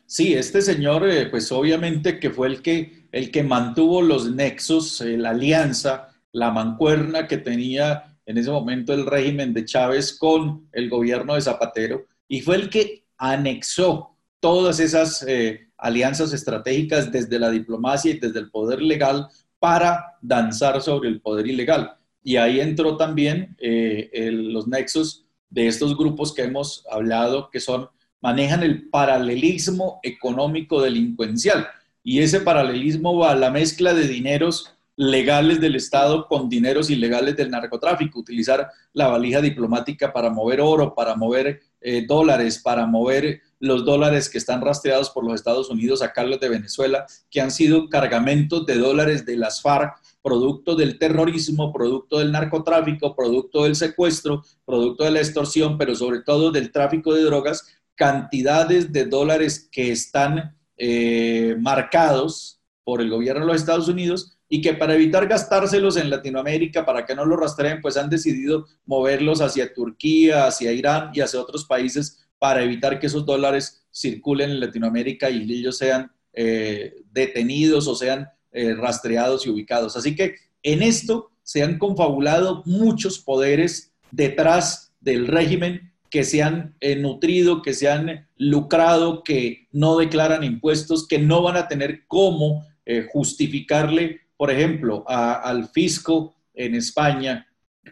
Sí, 0.07 0.35
este 0.35 0.61
señor, 0.61 1.09
eh, 1.09 1.27
pues 1.27 1.51
obviamente 1.53 2.21
que 2.21 2.31
fue 2.31 2.49
el 2.49 2.63
que, 2.63 3.07
el 3.13 3.31
que 3.31 3.43
mantuvo 3.43 4.03
los 4.03 4.31
nexos, 4.31 5.01
eh, 5.01 5.17
la 5.17 5.31
alianza, 5.31 6.09
la 6.33 6.51
mancuerna 6.51 7.27
que 7.27 7.39
tenía 7.39 8.19
en 8.27 8.39
ese 8.39 8.51
momento 8.51 8.93
el 8.93 9.07
régimen 9.07 9.55
de 9.55 9.65
Chávez 9.65 10.17
con 10.17 10.69
el 10.73 10.91
gobierno 10.91 11.35
de 11.35 11.41
Zapatero, 11.41 12.07
y 12.29 12.41
fue 12.41 12.57
el 12.57 12.69
que 12.69 13.05
anexó 13.17 14.17
todas 14.39 14.81
esas 14.81 15.25
eh, 15.27 15.69
alianzas 15.79 16.33
estratégicas 16.33 17.11
desde 17.11 17.39
la 17.39 17.51
diplomacia 17.51 18.13
y 18.13 18.19
desde 18.19 18.41
el 18.41 18.51
poder 18.51 18.83
legal 18.83 19.29
para 19.59 20.19
danzar 20.21 20.81
sobre 20.83 21.09
el 21.09 21.21
poder 21.21 21.47
ilegal. 21.47 21.97
Y 22.23 22.37
ahí 22.37 22.61
entró 22.61 22.97
también 22.97 23.57
los 23.61 24.69
nexos 24.69 25.25
de 25.53 25.67
estos 25.67 25.97
grupos 25.97 26.33
que 26.33 26.43
hemos 26.43 26.85
hablado, 26.91 27.51
que 27.51 27.61
son, 27.61 27.89
manejan 28.23 28.63
el 28.63 28.89
paralelismo 28.89 30.01
económico 30.03 30.81
delincuencial. 30.81 31.67
Y 32.03 32.21
ese 32.21 32.41
paralelismo 32.41 33.19
va 33.19 33.33
a 33.33 33.37
la 33.37 33.51
mezcla 33.51 33.93
de 33.93 34.09
dineros 34.09 34.75
legales 34.97 35.61
del 35.61 35.77
Estado 35.77 36.27
con 36.27 36.49
dineros 36.49 36.89
ilegales 36.89 37.37
del 37.37 37.51
narcotráfico, 37.51 38.21
utilizar 38.21 38.71
la 38.93 39.09
valija 39.09 39.41
diplomática 39.41 40.13
para 40.13 40.31
mover 40.31 40.61
oro, 40.61 40.95
para 40.95 41.17
mover 41.17 41.61
eh, 41.85 42.07
dólares 42.07 42.61
para 42.63 42.87
mover 42.87 43.41
los 43.59 43.85
dólares 43.85 44.29
que 44.29 44.39
están 44.39 44.61
rastreados 44.61 45.11
por 45.11 45.25
los 45.25 45.35
Estados 45.35 45.69
Unidos 45.69 46.01
a 46.01 46.13
Carlos 46.13 46.39
de 46.39 46.49
Venezuela, 46.49 47.07
que 47.29 47.41
han 47.41 47.51
sido 47.51 47.89
cargamentos 47.89 48.65
de 48.67 48.77
dólares 48.77 49.27
de 49.27 49.37
las 49.37 49.61
FARC, 49.63 49.97
producto 50.23 50.77
del 50.77 50.97
terrorismo, 50.97 51.73
producto 51.73 52.21
del 52.21 52.31
narcotráfico, 52.31 53.17
producto 53.17 53.65
del 53.65 53.75
secuestro, 53.75 54.45
producto 54.65 55.03
de 55.03 55.11
la 55.11 55.19
extorsión, 55.19 55.77
pero 55.77 55.97
sobre 55.97 56.21
todo 56.21 56.53
del 56.53 56.71
tráfico 56.71 57.13
de 57.15 57.25
drogas, 57.25 57.67
cantidades 57.95 58.93
de 58.93 59.05
dólares 59.05 59.69
que 59.71 59.93
están 59.93 60.57
eh, 60.77 61.57
marcados 61.61 62.61
por 62.85 63.01
el 63.01 63.11
gobierno 63.11 63.43
de 63.43 63.53
los 63.53 63.61
Estados 63.61 63.89
Unidos 63.89 64.37
y 64.49 64.61
que 64.61 64.75
para 64.75 64.95
evitar 64.95 65.27
gastárselos 65.27 65.97
en 65.97 66.11
Latinoamérica, 66.11 66.85
para 66.85 67.07
que 67.07 67.15
no 67.15 67.25
los 67.25 67.39
rastreen, 67.39 67.81
pues 67.81 67.97
han 67.97 68.11
decidido 68.11 68.67
moverlos 68.85 69.41
hacia 69.41 69.73
Turquía, 69.73 70.47
hacia 70.47 70.73
Irán 70.73 71.11
y 71.15 71.21
hacia 71.21 71.41
otros 71.41 71.65
países 71.65 72.27
para 72.39 72.63
evitar 72.63 72.99
que 72.99 73.07
esos 73.07 73.25
dólares 73.25 73.87
circulen 73.91 74.51
en 74.51 74.61
Latinoamérica 74.61 75.31
y 75.31 75.51
ellos 75.51 75.79
sean 75.79 76.11
eh, 76.33 76.97
detenidos 77.13 77.87
o 77.87 77.95
sean 77.95 78.29
eh, 78.51 78.75
rastreados 78.75 79.47
y 79.47 79.51
ubicados. 79.51 79.97
Así 79.97 80.17
que 80.17 80.35
en 80.63 80.83
esto 80.83 81.31
se 81.43 81.63
han 81.63 81.79
confabulado 81.79 82.63
muchos 82.67 83.19
poderes 83.19 83.93
detrás 84.11 84.93
del 85.01 85.29
régimen 85.29 85.92
que 86.13 86.23
se 86.23 86.45
han 86.45 86.77
eh, 86.79 86.95
nutrido, 86.95 87.61
que 87.61 87.75
se 87.75 87.91
han 87.91 88.29
lucrado, 88.37 89.25
que 89.25 89.67
no 89.73 89.97
declaran 89.97 90.45
impuestos, 90.45 91.09
que 91.09 91.19
no 91.19 91.43
van 91.43 91.57
a 91.57 91.67
tener 91.67 92.07
cómo 92.07 92.65
justificarle 93.13 94.23
por 94.43 94.51
ejemplo, 94.51 95.05
al 95.07 95.69
fisco 95.69 96.35
en 96.53 96.75
España, 96.75 97.47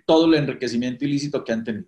todo 0.05 0.27
el 0.27 0.35
enriquecimiento 0.35 1.05
ilícito 1.05 1.45
que 1.45 1.53
han 1.53 1.63
tenido. 1.63 1.87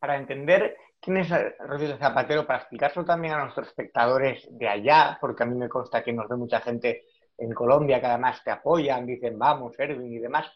Para 0.00 0.16
entender 0.16 0.76
quién 1.00 1.18
es 1.18 1.28
Rodríguez 1.60 1.96
Zapatero, 2.00 2.44
para 2.44 2.58
explicárselo 2.58 3.04
también 3.04 3.34
a 3.34 3.44
nuestros 3.44 3.68
espectadores 3.68 4.48
de 4.50 4.68
allá, 4.68 5.16
porque 5.20 5.44
a 5.44 5.46
mí 5.46 5.54
me 5.54 5.68
consta 5.68 6.02
que 6.02 6.12
nos 6.12 6.28
ve 6.28 6.34
mucha 6.34 6.60
gente 6.60 7.04
en 7.38 7.52
Colombia 7.52 8.00
que 8.00 8.06
además 8.06 8.42
te 8.42 8.50
apoyan, 8.50 9.06
dicen 9.06 9.38
vamos, 9.38 9.78
Erwin 9.78 10.12
y 10.12 10.18
demás. 10.18 10.50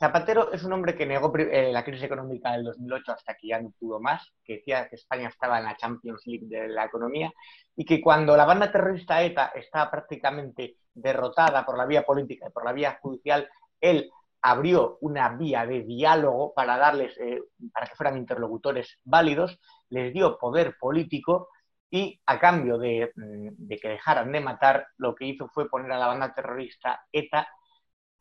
Zapatero 0.00 0.50
es 0.50 0.64
un 0.64 0.72
hombre 0.72 0.96
que 0.96 1.04
negó 1.04 1.30
eh, 1.36 1.70
la 1.70 1.84
crisis 1.84 2.04
económica 2.04 2.52
del 2.52 2.64
2008 2.64 3.12
hasta 3.12 3.34
que 3.34 3.48
ya 3.48 3.60
no 3.60 3.70
pudo 3.78 4.00
más, 4.00 4.32
que 4.42 4.54
decía 4.54 4.88
que 4.88 4.96
España 4.96 5.28
estaba 5.28 5.58
en 5.58 5.64
la 5.64 5.76
Champions 5.76 6.22
League 6.24 6.46
de 6.46 6.68
la 6.68 6.86
economía 6.86 7.30
y 7.76 7.84
que 7.84 8.00
cuando 8.00 8.34
la 8.34 8.46
banda 8.46 8.72
terrorista 8.72 9.22
ETA 9.22 9.52
estaba 9.54 9.90
prácticamente 9.90 10.78
derrotada 10.94 11.66
por 11.66 11.76
la 11.76 11.84
vía 11.84 12.02
política 12.02 12.46
y 12.48 12.50
por 12.50 12.64
la 12.64 12.72
vía 12.72 12.98
judicial, 13.02 13.46
él 13.78 14.10
abrió 14.40 14.96
una 15.02 15.36
vía 15.36 15.66
de 15.66 15.82
diálogo 15.82 16.54
para 16.54 16.78
darles, 16.78 17.14
eh, 17.18 17.42
para 17.70 17.86
que 17.86 17.94
fueran 17.94 18.16
interlocutores 18.16 18.98
válidos, 19.04 19.60
les 19.90 20.14
dio 20.14 20.38
poder 20.38 20.76
político 20.80 21.50
y 21.90 22.18
a 22.24 22.38
cambio 22.38 22.78
de, 22.78 23.12
mm, 23.14 23.48
de 23.50 23.76
que 23.76 23.88
dejaran 23.90 24.32
de 24.32 24.40
matar, 24.40 24.86
lo 24.96 25.14
que 25.14 25.26
hizo 25.26 25.46
fue 25.48 25.68
poner 25.68 25.92
a 25.92 25.98
la 25.98 26.06
banda 26.06 26.32
terrorista 26.32 27.02
ETA 27.12 27.46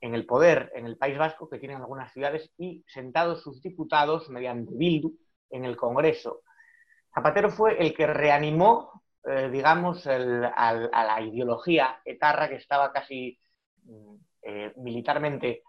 en 0.02 0.16
el 0.16 0.26
poder 0.26 0.72
en 0.76 0.86
el 0.86 0.98
País 0.98 1.18
Vasco, 1.18 1.50
que 1.50 1.60
tienen 1.60 1.78
algunas 1.78 2.12
ciudades, 2.14 2.52
y 2.58 2.84
sentados 2.88 3.44
sus 3.44 3.62
diputados 3.62 4.30
mediante 4.30 4.74
Bildu 4.74 5.12
en 5.50 5.66
el 5.66 5.76
Congreso. 5.76 6.42
Zapatero 7.14 7.50
fue 7.50 7.82
el 7.82 7.94
que 7.94 8.08
reanimó, 8.08 9.04
eh, 9.26 9.50
digamos, 9.52 10.06
a, 10.08 10.74
la 10.74 11.22
ideología 11.22 12.02
etarra 12.06 12.48
que 12.48 12.56
estaba 12.56 12.92
casi 12.92 13.38
mm, 13.84 14.16
eh, 14.44 14.74
militarmente 14.78 15.64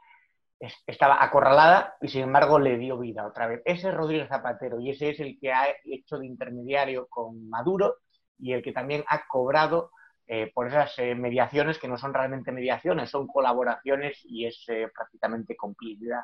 estaba 0.87 1.23
acorralada 1.25 1.97
y 2.03 2.09
sin 2.09 2.23
embargo 2.23 2.59
le 2.59 2.77
dio 2.77 2.99
vida 2.99 3.27
otra 3.27 3.47
vez. 3.47 3.63
Ese 3.65 3.89
es 3.89 3.95
Rodríguez 3.95 4.29
Zapatero 4.29 4.79
y 4.79 4.91
ese 4.91 5.11
es 5.11 5.21
el 5.21 5.39
que 5.41 5.53
ha 5.53 5.65
hecho 5.85 6.19
de 6.19 6.27
intermediario 6.27 7.07
con 7.09 7.49
Maduro 7.49 7.97
y 8.39 8.53
el 8.53 8.63
que 8.63 8.73
también 8.73 9.03
ha 9.09 9.27
cobrado 9.27 9.91
eh, 10.33 10.49
por 10.55 10.69
esas 10.69 10.97
eh, 10.99 11.13
mediaciones 11.17 11.77
que 11.77 11.89
no 11.89 11.99
son 11.99 12.15
realmente 12.15 12.53
mediaciones, 12.53 13.11
son 13.11 13.27
colaboraciones 13.27 14.21
y 14.23 14.47
es 14.47 14.63
eh, 14.69 14.87
prácticamente 14.95 15.57
complicidad. 15.57 16.21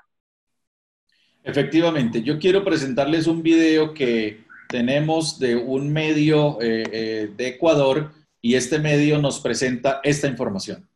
Efectivamente, 1.43 2.23
yo 2.23 2.39
quiero 2.39 2.63
presentarles 2.63 3.27
un 3.27 3.43
video 3.43 3.93
que 3.93 4.45
tenemos 4.69 5.41
de 5.41 5.57
un 5.57 5.93
medio 5.93 6.57
de 6.61 7.35
Ecuador 7.39 8.13
y 8.41 8.55
este 8.55 8.79
medio 8.79 9.19
nos 9.19 9.41
presenta 9.41 10.01
esta 10.05 10.29
información. 10.29 10.89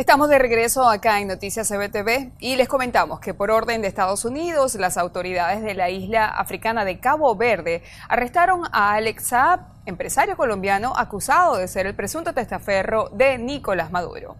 Estamos 0.00 0.30
de 0.30 0.38
regreso 0.38 0.88
acá 0.88 1.20
en 1.20 1.28
Noticias 1.28 1.68
CBTV 1.68 2.32
y 2.38 2.56
les 2.56 2.68
comentamos 2.68 3.20
que 3.20 3.34
por 3.34 3.50
orden 3.50 3.82
de 3.82 3.88
Estados 3.88 4.24
Unidos, 4.24 4.74
las 4.76 4.96
autoridades 4.96 5.62
de 5.62 5.74
la 5.74 5.90
isla 5.90 6.26
africana 6.26 6.86
de 6.86 7.00
Cabo 7.00 7.36
Verde 7.36 7.82
arrestaron 8.08 8.62
a 8.72 8.94
Alex 8.94 9.28
Saab, 9.28 9.60
empresario 9.84 10.38
colombiano 10.38 10.94
acusado 10.96 11.58
de 11.58 11.68
ser 11.68 11.84
el 11.84 11.94
presunto 11.94 12.32
testaferro 12.32 13.10
de 13.10 13.36
Nicolás 13.36 13.90
Maduro. 13.90 14.38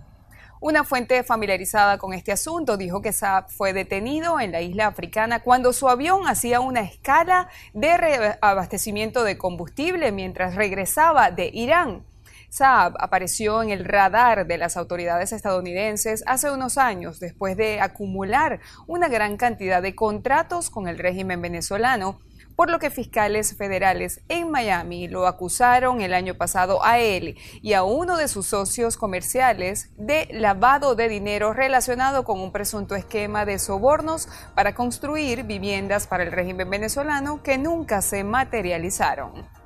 Una 0.61 0.83
fuente 0.83 1.23
familiarizada 1.25 1.99
con 1.99 2.14
este 2.14 2.33
asunto 2.33 2.79
dijo 2.79 3.03
que 3.03 3.12
Saab 3.12 3.51
fue 3.51 3.75
detenido 3.75 4.40
en 4.40 4.53
la 4.53 4.62
isla 4.62 4.87
africana 4.87 5.40
cuando 5.40 5.75
su 5.75 5.90
avión 5.90 6.27
hacía 6.27 6.61
una 6.61 6.81
escala 6.81 7.49
de 7.75 7.99
reabastecimiento 7.99 9.25
de 9.25 9.37
combustible 9.37 10.11
mientras 10.11 10.55
regresaba 10.55 11.31
de 11.31 11.51
Irán 11.53 12.07
Saab 12.50 12.96
apareció 12.98 13.62
en 13.62 13.70
el 13.70 13.84
radar 13.84 14.46
de 14.46 14.58
las 14.58 14.76
autoridades 14.76 15.32
estadounidenses 15.32 16.24
hace 16.26 16.50
unos 16.50 16.78
años 16.78 17.20
después 17.20 17.56
de 17.56 17.80
acumular 17.80 18.60
una 18.88 19.08
gran 19.08 19.36
cantidad 19.36 19.80
de 19.80 19.94
contratos 19.94 20.68
con 20.68 20.88
el 20.88 20.98
régimen 20.98 21.40
venezolano 21.40 22.18
por 22.56 22.68
lo 22.68 22.78
que 22.78 22.90
fiscales 22.90 23.56
federales 23.56 24.20
en 24.28 24.50
Miami 24.50 25.08
lo 25.08 25.26
acusaron 25.26 26.02
el 26.02 26.12
año 26.12 26.34
pasado 26.34 26.84
a 26.84 26.98
él 26.98 27.38
y 27.62 27.72
a 27.72 27.84
uno 27.84 28.16
de 28.18 28.28
sus 28.28 28.48
socios 28.48 28.96
comerciales 28.96 29.88
de 29.96 30.28
lavado 30.32 30.94
de 30.94 31.08
dinero 31.08 31.54
relacionado 31.54 32.24
con 32.24 32.38
un 32.40 32.52
presunto 32.52 32.96
esquema 32.96 33.46
de 33.46 33.58
sobornos 33.58 34.28
para 34.54 34.74
construir 34.74 35.44
viviendas 35.44 36.06
para 36.06 36.24
el 36.24 36.32
régimen 36.32 36.68
venezolano 36.68 37.42
que 37.42 37.58
nunca 37.58 38.02
se 38.02 38.24
materializaron 38.24 39.60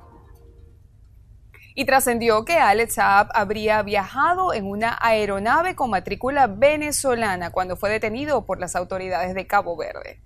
y 1.75 1.83
trascendió 1.83 2.45
que 2.45 2.57
Alex 2.57 2.95
Saab 2.95 3.27
habría 3.33 3.83
viajado 3.83 4.53
en 4.53 4.65
una 4.65 4.97
aeronave 5.01 5.75
con 5.75 5.89
matrícula 5.89 6.47
venezolana 6.47 7.51
cuando 7.51 7.75
fue 7.75 7.89
detenido 7.89 8.45
por 8.45 8.59
las 8.59 8.77
autoridades 8.77 9.35
de 9.35 9.45
Cabo 9.45 9.75
Verde. 9.75 10.21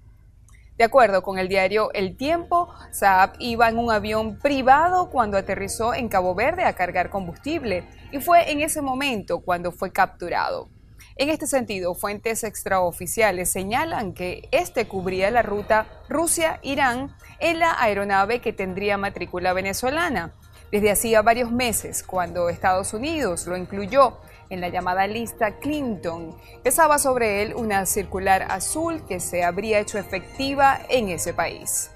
De 0.78 0.86
acuerdo 0.86 1.24
con 1.24 1.40
el 1.40 1.50
diario 1.50 1.92
El 1.94 2.16
Tiempo, 2.16 2.70
Saab 2.92 3.34
iba 3.40 3.68
en 3.68 3.80
un 3.80 3.92
avión 3.92 4.38
privado 4.38 5.10
cuando 5.10 5.38
aterrizó 5.38 5.94
en 5.94 6.08
Cabo 6.08 6.36
Verde 6.36 6.64
a 6.64 6.74
cargar 6.74 7.10
combustible 7.10 7.84
y 8.12 8.20
fue 8.20 8.52
en 8.52 8.62
ese 8.62 8.82
momento 8.82 9.42
cuando 9.42 9.72
fue 9.72 9.92
capturado. 9.92 10.70
En 11.16 11.30
este 11.30 11.48
sentido, 11.48 11.96
fuentes 11.96 12.46
extraoficiales 12.46 13.52
señalan 13.52 14.14
que 14.14 14.48
este 14.52 14.88
cubría 14.88 15.32
la 15.32 15.42
ruta 15.42 15.86
Rusia-Irán 16.08 17.14
en 17.40 17.60
la 17.60 17.76
aeronave 17.82 18.40
que 18.40 18.54
tendría 18.54 18.98
matrícula 18.98 19.52
venezolana 19.52 20.34
desde 20.72 20.92
hacía 20.92 21.22
varios 21.22 21.52
meses, 21.52 22.04
cuando 22.04 22.50
Estados 22.50 22.94
Unidos 22.94 23.48
lo 23.48 23.58
incluyó 23.58 24.18
en 24.50 24.62
la 24.62 24.70
llamada 24.70 25.08
lista 25.08 25.60
Clinton, 25.60 26.38
pesaba 26.64 26.98
sobre 26.98 27.42
él 27.44 27.54
una 27.56 27.86
circular 27.86 28.48
azul 28.50 29.06
que 29.08 29.20
se 29.20 29.44
habría 29.44 29.80
hecho 29.80 29.98
efectiva 29.98 30.82
en 30.90 31.10
ese 31.10 31.34
país. 31.34 31.92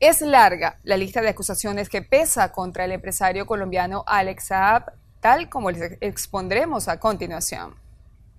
Es 0.00 0.20
larga 0.20 0.78
la 0.82 0.96
lista 0.96 1.20
de 1.20 1.28
acusaciones 1.28 1.88
que 1.88 2.02
pesa 2.02 2.50
contra 2.50 2.84
el 2.84 2.92
empresario 2.92 3.46
colombiano 3.46 4.02
Alex 4.06 4.46
Saab, 4.46 4.92
tal 5.20 5.48
como 5.48 5.70
les 5.70 5.96
expondremos 6.00 6.88
a 6.88 6.98
continuación. 6.98 7.81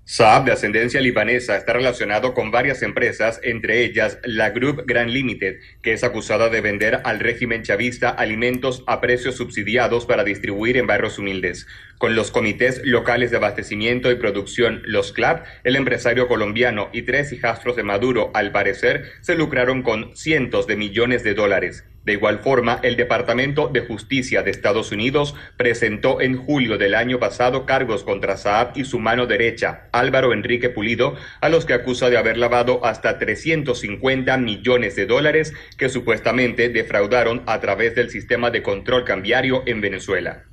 Saab, 0.05 0.43
de 0.43 0.51
ascendencia 0.51 0.99
libanesa, 0.99 1.55
está 1.55 1.71
relacionado 1.71 2.33
con 2.33 2.51
varias 2.51 2.81
empresas, 2.81 3.39
entre 3.41 3.85
ellas 3.85 4.19
la 4.25 4.49
Group 4.49 4.83
Grand 4.85 5.09
Limited, 5.09 5.61
que 5.81 5.93
es 5.93 6.03
acusada 6.03 6.49
de 6.49 6.59
vender 6.59 6.99
al 7.05 7.21
régimen 7.21 7.63
chavista 7.63 8.09
alimentos 8.09 8.83
a 8.85 8.99
precios 8.99 9.35
subsidiados 9.35 10.05
para 10.05 10.25
distribuir 10.25 10.75
en 10.75 10.87
barrios 10.87 11.19
humildes. 11.19 11.67
Con 11.97 12.15
los 12.15 12.31
comités 12.31 12.81
locales 12.83 13.31
de 13.31 13.37
abastecimiento 13.37 14.11
y 14.11 14.15
producción, 14.15 14.81
los 14.85 15.13
CLAP, 15.13 15.45
el 15.63 15.75
empresario 15.75 16.27
colombiano 16.27 16.89
y 16.91 17.03
tres 17.03 17.31
hijastros 17.31 17.75
de 17.75 17.83
Maduro, 17.83 18.31
al 18.33 18.51
parecer, 18.51 19.11
se 19.21 19.35
lucraron 19.35 19.83
con 19.83 20.15
cientos 20.15 20.67
de 20.67 20.75
millones 20.75 21.23
de 21.23 21.33
dólares. 21.33 21.85
De 22.03 22.11
igual 22.11 22.39
forma, 22.39 22.79
el 22.83 22.97
Departamento 22.97 23.69
de 23.69 23.79
Justicia 23.79 24.43
de 24.43 24.51
Estados 24.51 24.91
Unidos 24.91 25.35
presentó 25.55 26.19
en 26.19 26.35
julio 26.35 26.77
del 26.77 26.95
año 26.95 27.17
pasado 27.17 27.65
cargos 27.65 28.03
contra 28.03 28.35
Saab 28.35 28.73
y 28.75 28.83
su 28.83 28.99
mano 28.99 29.25
derecha, 29.25 29.87
Álvaro 29.93 30.33
Enrique 30.33 30.69
Pulido, 30.69 31.15
a 31.39 31.47
los 31.47 31.65
que 31.65 31.73
acusa 31.73 32.09
de 32.09 32.17
haber 32.17 32.37
lavado 32.37 32.85
hasta 32.85 33.19
350 33.19 34.37
millones 34.37 34.97
de 34.97 35.05
dólares 35.05 35.53
que 35.77 35.87
supuestamente 35.87 36.67
defraudaron 36.67 37.43
a 37.45 37.61
través 37.61 37.95
del 37.95 38.09
sistema 38.09 38.51
de 38.51 38.63
control 38.63 39.05
cambiario 39.05 39.63
en 39.65 39.79
Venezuela. 39.79 40.43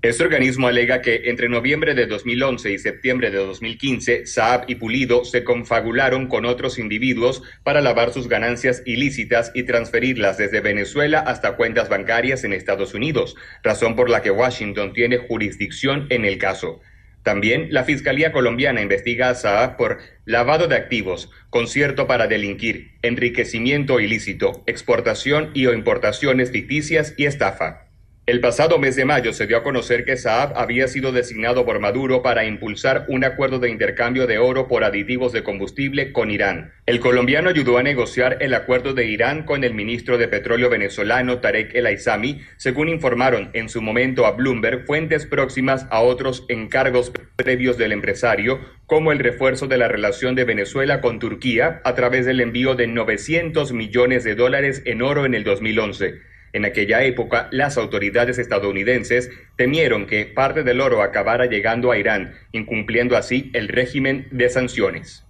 Este 0.00 0.22
organismo 0.22 0.68
alega 0.68 1.02
que 1.02 1.22
entre 1.24 1.48
noviembre 1.48 1.92
de 1.92 2.06
2011 2.06 2.70
y 2.70 2.78
septiembre 2.78 3.32
de 3.32 3.38
2015, 3.38 4.26
Saab 4.26 4.62
y 4.68 4.76
Pulido 4.76 5.24
se 5.24 5.42
confabularon 5.42 6.28
con 6.28 6.44
otros 6.44 6.78
individuos 6.78 7.42
para 7.64 7.80
lavar 7.80 8.12
sus 8.12 8.28
ganancias 8.28 8.84
ilícitas 8.86 9.50
y 9.54 9.64
transferirlas 9.64 10.38
desde 10.38 10.60
Venezuela 10.60 11.18
hasta 11.18 11.56
cuentas 11.56 11.88
bancarias 11.88 12.44
en 12.44 12.52
Estados 12.52 12.94
Unidos, 12.94 13.34
razón 13.64 13.96
por 13.96 14.08
la 14.08 14.22
que 14.22 14.30
Washington 14.30 14.92
tiene 14.92 15.18
jurisdicción 15.18 16.06
en 16.10 16.24
el 16.24 16.38
caso. 16.38 16.80
También 17.24 17.66
la 17.72 17.82
Fiscalía 17.82 18.30
colombiana 18.30 18.80
investiga 18.80 19.30
a 19.30 19.34
Saab 19.34 19.76
por 19.76 19.98
lavado 20.24 20.68
de 20.68 20.76
activos, 20.76 21.28
concierto 21.50 22.06
para 22.06 22.28
delinquir, 22.28 22.92
enriquecimiento 23.02 23.98
ilícito, 23.98 24.62
exportación 24.68 25.50
y 25.54 25.66
o 25.66 25.74
importaciones 25.74 26.52
ficticias 26.52 27.14
y 27.16 27.26
estafa. 27.26 27.87
El 28.28 28.40
pasado 28.40 28.78
mes 28.78 28.94
de 28.94 29.06
mayo 29.06 29.32
se 29.32 29.46
dio 29.46 29.56
a 29.56 29.62
conocer 29.62 30.04
que 30.04 30.18
Saab 30.18 30.52
había 30.54 30.86
sido 30.86 31.12
designado 31.12 31.64
por 31.64 31.80
Maduro 31.80 32.20
para 32.20 32.44
impulsar 32.44 33.06
un 33.08 33.24
acuerdo 33.24 33.58
de 33.58 33.70
intercambio 33.70 34.26
de 34.26 34.36
oro 34.36 34.68
por 34.68 34.84
aditivos 34.84 35.32
de 35.32 35.42
combustible 35.42 36.12
con 36.12 36.30
Irán. 36.30 36.74
El 36.84 37.00
colombiano 37.00 37.48
ayudó 37.48 37.78
a 37.78 37.82
negociar 37.82 38.36
el 38.40 38.52
acuerdo 38.52 38.92
de 38.92 39.06
Irán 39.06 39.44
con 39.44 39.64
el 39.64 39.72
ministro 39.72 40.18
de 40.18 40.28
Petróleo 40.28 40.68
venezolano 40.68 41.38
Tarek 41.38 41.74
El 41.74 41.86
Aizami, 41.86 42.42
según 42.58 42.90
informaron 42.90 43.48
en 43.54 43.70
su 43.70 43.80
momento 43.80 44.26
a 44.26 44.32
Bloomberg 44.32 44.84
fuentes 44.84 45.24
próximas 45.24 45.86
a 45.88 46.02
otros 46.02 46.44
encargos 46.50 47.10
previos 47.36 47.78
del 47.78 47.92
empresario, 47.92 48.60
como 48.84 49.10
el 49.10 49.20
refuerzo 49.20 49.68
de 49.68 49.78
la 49.78 49.88
relación 49.88 50.34
de 50.34 50.44
Venezuela 50.44 51.00
con 51.00 51.18
Turquía 51.18 51.80
a 51.82 51.94
través 51.94 52.26
del 52.26 52.40
envío 52.40 52.74
de 52.74 52.88
900 52.88 53.72
millones 53.72 54.22
de 54.22 54.34
dólares 54.34 54.82
en 54.84 55.00
oro 55.00 55.24
en 55.24 55.32
el 55.34 55.44
2011. 55.44 56.27
En 56.52 56.64
aquella 56.64 57.02
época, 57.02 57.48
las 57.50 57.76
autoridades 57.76 58.38
estadounidenses 58.38 59.30
temieron 59.56 60.06
que 60.06 60.26
parte 60.26 60.62
del 60.62 60.80
oro 60.80 61.02
acabara 61.02 61.46
llegando 61.46 61.92
a 61.92 61.98
Irán, 61.98 62.34
incumpliendo 62.52 63.16
así 63.16 63.50
el 63.54 63.68
régimen 63.68 64.28
de 64.30 64.48
sanciones. 64.48 65.24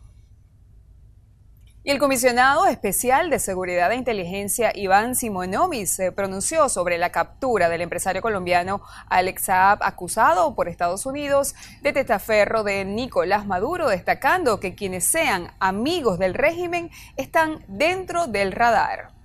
Y 1.89 1.91
el 1.91 1.99
comisionado 1.99 2.67
especial 2.67 3.31
de 3.31 3.39
Seguridad 3.39 3.91
e 3.93 3.97
Inteligencia, 3.97 4.73
Iván 4.75 5.15
Simonovis, 5.15 5.91
se 5.91 6.13
pronunció 6.13 6.69
sobre 6.69 6.99
la 6.99 7.11
captura 7.11 7.71
del 7.71 7.81
empresario 7.81 8.21
colombiano 8.21 8.83
Alex 9.09 9.45
Saab, 9.45 9.79
acusado 9.83 10.55
por 10.55 10.69
Estados 10.69 11.07
Unidos 11.07 11.55
de 11.81 11.95
testaferro 11.95 12.63
de 12.63 12.85
Nicolás 12.85 13.47
Maduro, 13.47 13.89
destacando 13.89 14.61
que 14.61 14.75
quienes 14.75 15.05
sean 15.05 15.51
amigos 15.61 16.19
del 16.19 16.35
régimen 16.35 16.91
están 17.17 17.65
dentro 17.69 18.27
del 18.27 18.53
radar. 18.53 19.18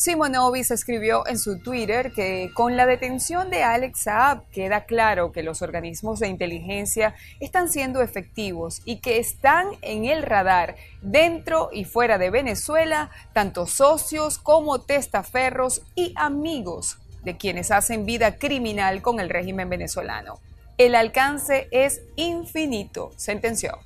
Simonovis 0.00 0.70
escribió 0.70 1.26
en 1.26 1.38
su 1.38 1.58
Twitter 1.58 2.10
que 2.12 2.50
con 2.54 2.74
la 2.74 2.86
detención 2.86 3.50
de 3.50 3.64
Alex 3.64 4.04
Saab 4.04 4.48
queda 4.48 4.86
claro 4.86 5.30
que 5.30 5.42
los 5.42 5.60
organismos 5.60 6.20
de 6.20 6.28
inteligencia 6.28 7.14
están 7.38 7.68
siendo 7.68 8.00
efectivos 8.00 8.80
y 8.86 9.00
que 9.00 9.18
están 9.18 9.66
en 9.82 10.06
el 10.06 10.22
radar 10.22 10.76
dentro 11.02 11.68
y 11.70 11.84
fuera 11.84 12.16
de 12.16 12.30
Venezuela, 12.30 13.10
tanto 13.34 13.66
socios 13.66 14.38
como 14.38 14.80
testaferros 14.80 15.82
y 15.94 16.14
amigos 16.16 16.96
de 17.22 17.36
quienes 17.36 17.70
hacen 17.70 18.06
vida 18.06 18.38
criminal 18.38 19.02
con 19.02 19.20
el 19.20 19.28
régimen 19.28 19.68
venezolano. 19.68 20.40
El 20.78 20.94
alcance 20.94 21.68
es 21.72 22.00
infinito, 22.16 23.12
sentenció. 23.16 23.78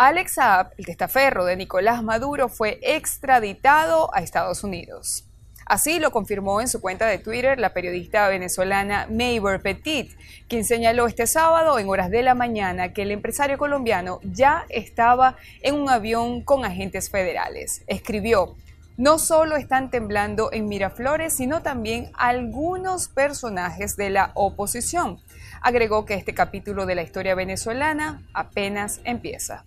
Alex 0.00 0.34
Saab, 0.34 0.68
el 0.78 0.86
testaferro 0.86 1.44
de 1.44 1.56
Nicolás 1.56 2.04
Maduro, 2.04 2.48
fue 2.48 2.78
extraditado 2.82 4.14
a 4.14 4.20
Estados 4.20 4.62
Unidos. 4.62 5.24
Así 5.66 5.98
lo 5.98 6.12
confirmó 6.12 6.60
en 6.60 6.68
su 6.68 6.80
cuenta 6.80 7.06
de 7.06 7.18
Twitter 7.18 7.58
la 7.58 7.74
periodista 7.74 8.28
venezolana 8.28 9.08
Maybor 9.10 9.60
Petit, 9.60 10.16
quien 10.46 10.64
señaló 10.64 11.08
este 11.08 11.26
sábado 11.26 11.80
en 11.80 11.88
horas 11.88 12.10
de 12.10 12.22
la 12.22 12.36
mañana 12.36 12.92
que 12.92 13.02
el 13.02 13.10
empresario 13.10 13.58
colombiano 13.58 14.20
ya 14.22 14.66
estaba 14.68 15.34
en 15.62 15.74
un 15.74 15.90
avión 15.90 16.42
con 16.42 16.64
agentes 16.64 17.10
federales. 17.10 17.82
Escribió, 17.88 18.54
no 18.96 19.18
solo 19.18 19.56
están 19.56 19.90
temblando 19.90 20.52
en 20.52 20.68
Miraflores, 20.68 21.34
sino 21.34 21.60
también 21.62 22.12
algunos 22.14 23.08
personajes 23.08 23.96
de 23.96 24.10
la 24.10 24.30
oposición. 24.34 25.20
Agregó 25.60 26.04
que 26.04 26.14
este 26.14 26.34
capítulo 26.34 26.86
de 26.86 26.94
la 26.94 27.02
historia 27.02 27.34
venezolana 27.34 28.22
apenas 28.32 29.00
empieza. 29.02 29.64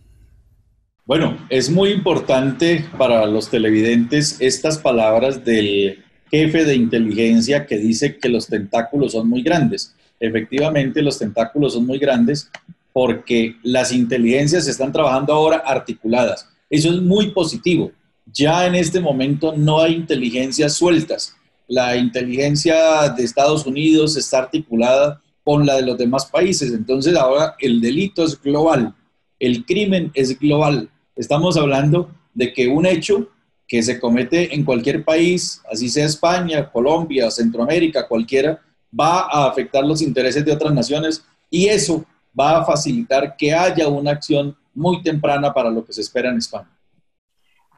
Bueno, 1.06 1.38
es 1.50 1.70
muy 1.70 1.90
importante 1.90 2.86
para 2.98 3.26
los 3.26 3.50
televidentes 3.50 4.38
estas 4.40 4.78
palabras 4.78 5.44
del 5.44 6.04
jefe 6.30 6.64
de 6.64 6.76
inteligencia 6.76 7.66
que 7.66 7.78
dice 7.78 8.18
que 8.18 8.30
los 8.30 8.48
tentáculos 8.48 9.14
son 9.14 9.28
muy 9.28 9.42
grandes. 9.42 9.96
efectivamente 10.20 11.02
los 11.02 11.18
tentáculos 11.18 11.74
son 11.74 11.88
muy 11.88 11.98
grandes 11.98 12.52
porque 12.94 13.56
las 13.64 13.92
inteligencias 13.92 14.68
están 14.68 14.92
trabajando 14.92 15.34
ahora 15.34 15.58
articuladas. 15.66 16.48
Eso 16.70 16.90
es 16.94 17.02
muy 17.02 17.32
positivo. 17.32 17.92
Ya 18.32 18.68
en 18.68 18.76
este 18.76 19.00
momento 19.00 19.54
no 19.58 19.82
hay 19.82 19.96
inteligencias 19.96 20.74
sueltas. 20.74 21.36
La 21.68 21.98
inteligencia 21.98 23.10
de 23.10 23.24
Estados 23.24 23.66
Unidos 23.66 24.16
está 24.16 24.40
articulada 24.40 25.20
con 25.44 25.66
la 25.66 25.78
de 25.78 25.82
los 25.82 25.98
demás 25.98 26.28
países. 26.28 26.72
Entonces 26.72 27.16
ahora 27.16 27.56
el 27.60 27.82
delito 27.82 28.24
es 28.24 28.40
global, 28.40 28.94
el 29.42 29.66
crimen 29.66 30.12
es 30.14 30.40
global. 30.40 30.90
Estamos 31.16 31.58
hablando 31.58 32.12
de 32.34 32.54
que 32.54 32.68
un 32.68 32.86
hecho 32.86 33.30
que 33.68 33.82
se 33.82 34.00
comete 34.00 34.54
en 34.54 34.64
cualquier 34.64 35.04
país, 35.04 35.64
así 35.70 35.90
sea 35.90 36.06
España, 36.06 36.72
Colombia, 36.72 37.32
Centroamérica, 37.32 38.08
cualquiera, 38.08 38.62
va 38.98 39.22
a 39.22 39.48
afectar 39.48 39.84
los 39.84 40.02
intereses 40.04 40.46
de 40.46 40.52
otras 40.52 40.74
naciones 40.74 41.26
y 41.50 41.68
eso 41.68 42.06
va 42.40 42.60
a 42.60 42.66
facilitar 42.66 43.36
que 43.36 43.54
haya 43.54 43.88
una 43.88 44.12
acción 44.12 44.56
muy 44.76 45.02
temprana 45.02 45.52
para 45.52 45.72
lo 45.72 45.84
que 45.84 45.94
se 45.94 46.02
espera 46.02 46.30
en 46.30 46.38
España. 46.38 46.70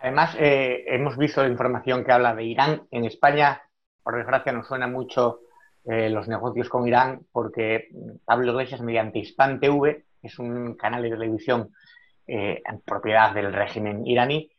Además, 0.02 0.36
eh, 0.38 0.84
hemos 0.88 1.17
visto 1.17 1.47
información 1.47 2.04
que 2.04 2.12
habla 2.12 2.36
de 2.36 2.43
Irán. 2.43 2.84
En 2.91 3.06
España, 3.06 3.62
por 4.04 4.17
desgracia, 4.17 4.52
nos 4.52 4.67
suena 4.67 4.88
mucho 4.88 5.39
eh, 5.86 6.10
los 6.10 6.28
negocios 6.28 6.67
con 6.67 6.86
Irán 6.86 7.21
porque 7.32 7.88
Pablo 8.26 8.52
Iglesias, 8.52 8.82
mediante 8.82 9.19
Hispan 9.19 9.62
TV, 9.62 10.04
es 10.23 10.39
un 10.39 10.75
canal 10.75 11.03
de 11.03 11.09
televisión 11.09 11.69
eh, 12.25 12.62
propiedad 12.86 13.33
del 13.33 13.53
régimen 13.53 14.07
iraní, 14.07 14.49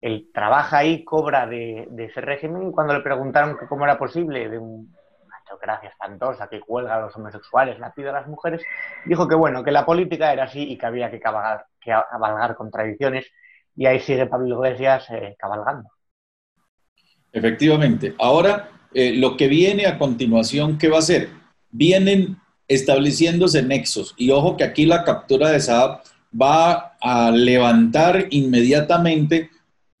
él 0.00 0.30
trabaja 0.32 0.78
ahí, 0.78 1.04
cobra 1.04 1.46
de, 1.46 1.86
ese 1.98 2.20
régimen 2.20 2.72
cuando 2.72 2.94
le 2.94 3.00
preguntaron 3.00 3.58
cómo 3.68 3.84
era 3.84 3.98
posible 3.98 4.48
de 4.48 4.58
un 4.58 4.94
gracia 5.60 5.88
espantosa 5.88 6.48
que 6.48 6.60
cuelga 6.60 6.96
a 6.96 7.00
los 7.00 7.16
homosexuales, 7.16 7.78
la 7.78 7.92
pide 7.92 8.10
a 8.10 8.12
las 8.12 8.26
mujeres, 8.26 8.62
dijo 9.04 9.26
que 9.28 9.34
bueno, 9.34 9.64
que 9.64 9.70
la 9.70 9.84
política 9.84 10.32
era 10.32 10.44
así 10.44 10.62
y 10.62 10.78
que 10.78 10.86
había 10.86 11.10
que 11.10 11.20
cabalgar, 11.20 11.66
que 11.80 11.90
cabalgar 11.90 12.54
contradicciones 12.54 13.26
y 13.76 13.86
ahí 13.86 14.00
sigue 14.00 14.26
Pablo 14.26 14.56
Iglesias 14.56 15.06
eh, 15.10 15.36
cabalgando. 15.38 15.88
Efectivamente. 17.32 18.14
Ahora, 18.18 18.68
eh, 18.92 19.14
lo 19.16 19.36
que 19.36 19.48
viene 19.48 19.86
a 19.86 19.98
continuación, 19.98 20.78
¿qué 20.78 20.88
va 20.88 20.98
a 20.98 21.02
ser? 21.02 21.28
Vienen 21.70 22.39
estableciéndose 22.70 23.62
nexos. 23.62 24.14
Y 24.16 24.30
ojo 24.30 24.56
que 24.56 24.62
aquí 24.62 24.86
la 24.86 25.02
captura 25.02 25.50
de 25.50 25.60
Saab 25.60 26.02
va 26.40 26.94
a 27.00 27.32
levantar 27.32 28.28
inmediatamente 28.30 29.50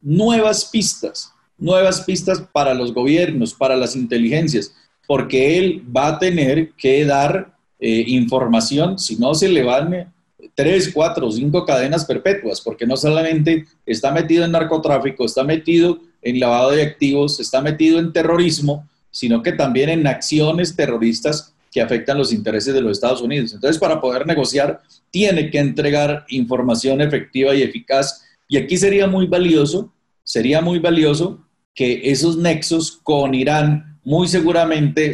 nuevas 0.00 0.64
pistas, 0.66 1.32
nuevas 1.58 2.02
pistas 2.02 2.40
para 2.52 2.72
los 2.72 2.94
gobiernos, 2.94 3.54
para 3.54 3.76
las 3.76 3.96
inteligencias, 3.96 4.72
porque 5.08 5.58
él 5.58 5.84
va 5.94 6.06
a 6.06 6.18
tener 6.20 6.70
que 6.74 7.04
dar 7.04 7.52
eh, 7.80 8.04
información, 8.06 9.00
si 9.00 9.16
no 9.16 9.34
se 9.34 9.48
le 9.48 9.64
van 9.64 10.12
tres, 10.54 10.92
cuatro, 10.94 11.28
cinco 11.32 11.64
cadenas 11.64 12.04
perpetuas, 12.04 12.60
porque 12.60 12.86
no 12.86 12.96
solamente 12.96 13.66
está 13.84 14.12
metido 14.12 14.44
en 14.44 14.52
narcotráfico, 14.52 15.24
está 15.24 15.42
metido 15.42 15.98
en 16.22 16.38
lavado 16.38 16.70
de 16.70 16.82
activos, 16.82 17.40
está 17.40 17.60
metido 17.60 17.98
en 17.98 18.12
terrorismo, 18.12 18.88
sino 19.10 19.42
que 19.42 19.50
también 19.50 19.88
en 19.88 20.06
acciones 20.06 20.76
terroristas 20.76 21.52
que 21.70 21.80
afectan 21.80 22.18
los 22.18 22.32
intereses 22.32 22.74
de 22.74 22.80
los 22.80 22.92
Estados 22.92 23.22
Unidos. 23.22 23.52
Entonces, 23.52 23.78
para 23.78 24.00
poder 24.00 24.26
negociar, 24.26 24.80
tiene 25.10 25.50
que 25.50 25.58
entregar 25.58 26.24
información 26.28 27.00
efectiva 27.00 27.54
y 27.54 27.62
eficaz. 27.62 28.24
Y 28.48 28.56
aquí 28.56 28.76
sería 28.76 29.06
muy 29.06 29.26
valioso, 29.26 29.92
sería 30.24 30.60
muy 30.60 30.78
valioso 30.78 31.46
que 31.74 32.10
esos 32.10 32.36
nexos 32.36 32.98
con 33.02 33.34
Irán, 33.34 33.98
muy 34.02 34.26
seguramente, 34.26 35.12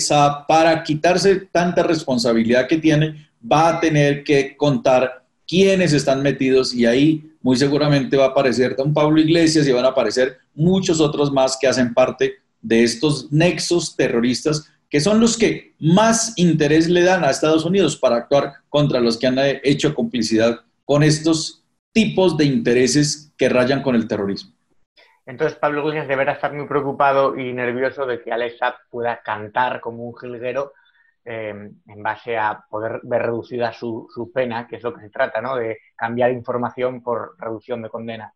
para 0.49 0.83
quitarse 0.83 1.37
tanta 1.53 1.83
responsabilidad 1.83 2.67
que 2.67 2.79
tiene, 2.79 3.29
va 3.41 3.69
a 3.69 3.81
tener 3.81 4.25
que 4.25 4.57
contar 4.57 5.25
quiénes 5.47 5.93
están 5.93 6.23
metidos 6.23 6.75
y 6.75 6.87
ahí 6.87 7.31
muy 7.41 7.57
seguramente 7.57 8.17
va 8.17 8.25
a 8.25 8.29
aparecer 8.29 8.75
don 8.75 8.93
Pablo 8.93 9.21
Iglesias 9.21 9.69
y 9.69 9.73
van 9.73 9.85
a 9.85 9.89
aparecer 9.89 10.39
muchos 10.55 11.01
otros 11.01 11.31
más 11.31 11.57
que 11.61 11.69
hacen 11.69 11.95
parte 11.95 12.35
de 12.61 12.83
estos 12.83 13.31
nexos 13.31 13.95
terroristas 13.95 14.69
que 14.89 15.01
son 15.01 15.21
los 15.21 15.37
que 15.37 15.75
más 15.79 16.33
interés 16.37 16.89
le 16.89 17.03
dan 17.03 17.25
a 17.25 17.31
Estados 17.31 17.65
Unidos 17.65 17.97
para 17.97 18.17
actuar 18.17 18.55
contra 18.69 19.01
los 19.01 19.19
que 19.19 19.27
han 19.27 19.39
hecho 19.65 19.95
complicidad 19.95 20.61
con 20.85 21.03
estos 21.03 21.65
tipos 21.93 22.37
de 22.37 22.45
intereses 22.45 23.33
que 23.37 23.49
rayan 23.49 23.83
con 23.83 23.95
el 23.95 24.07
terrorismo. 24.07 24.53
Entonces 25.25 25.59
Pablo 25.59 25.81
Iglesias 25.81 26.07
deberá 26.07 26.33
estar 26.33 26.53
muy 26.53 26.67
preocupado 26.67 27.37
y 27.37 27.53
nervioso 27.53 28.07
de 28.07 28.23
que 28.23 28.33
Alexa 28.33 28.77
pueda 28.91 29.21
cantar 29.23 29.81
como 29.81 30.05
un 30.05 30.17
jilguero 30.17 30.73
Em, 31.29 31.75
en 31.89 32.03
base 32.05 32.37
a 32.37 32.65
poder 32.71 33.01
ver 33.03 33.23
reducida 33.23 33.73
su, 33.73 34.09
pena, 34.33 34.69
que 34.69 34.77
es 34.77 34.83
lo 34.85 34.95
que 34.95 35.01
se 35.01 35.11
trata, 35.11 35.41
¿no? 35.41 35.57
De 35.57 35.79
cambiar 35.97 36.31
información 36.31 37.03
por 37.03 37.35
reducción 37.37 37.83
de 37.83 37.89
condena. 37.89 38.33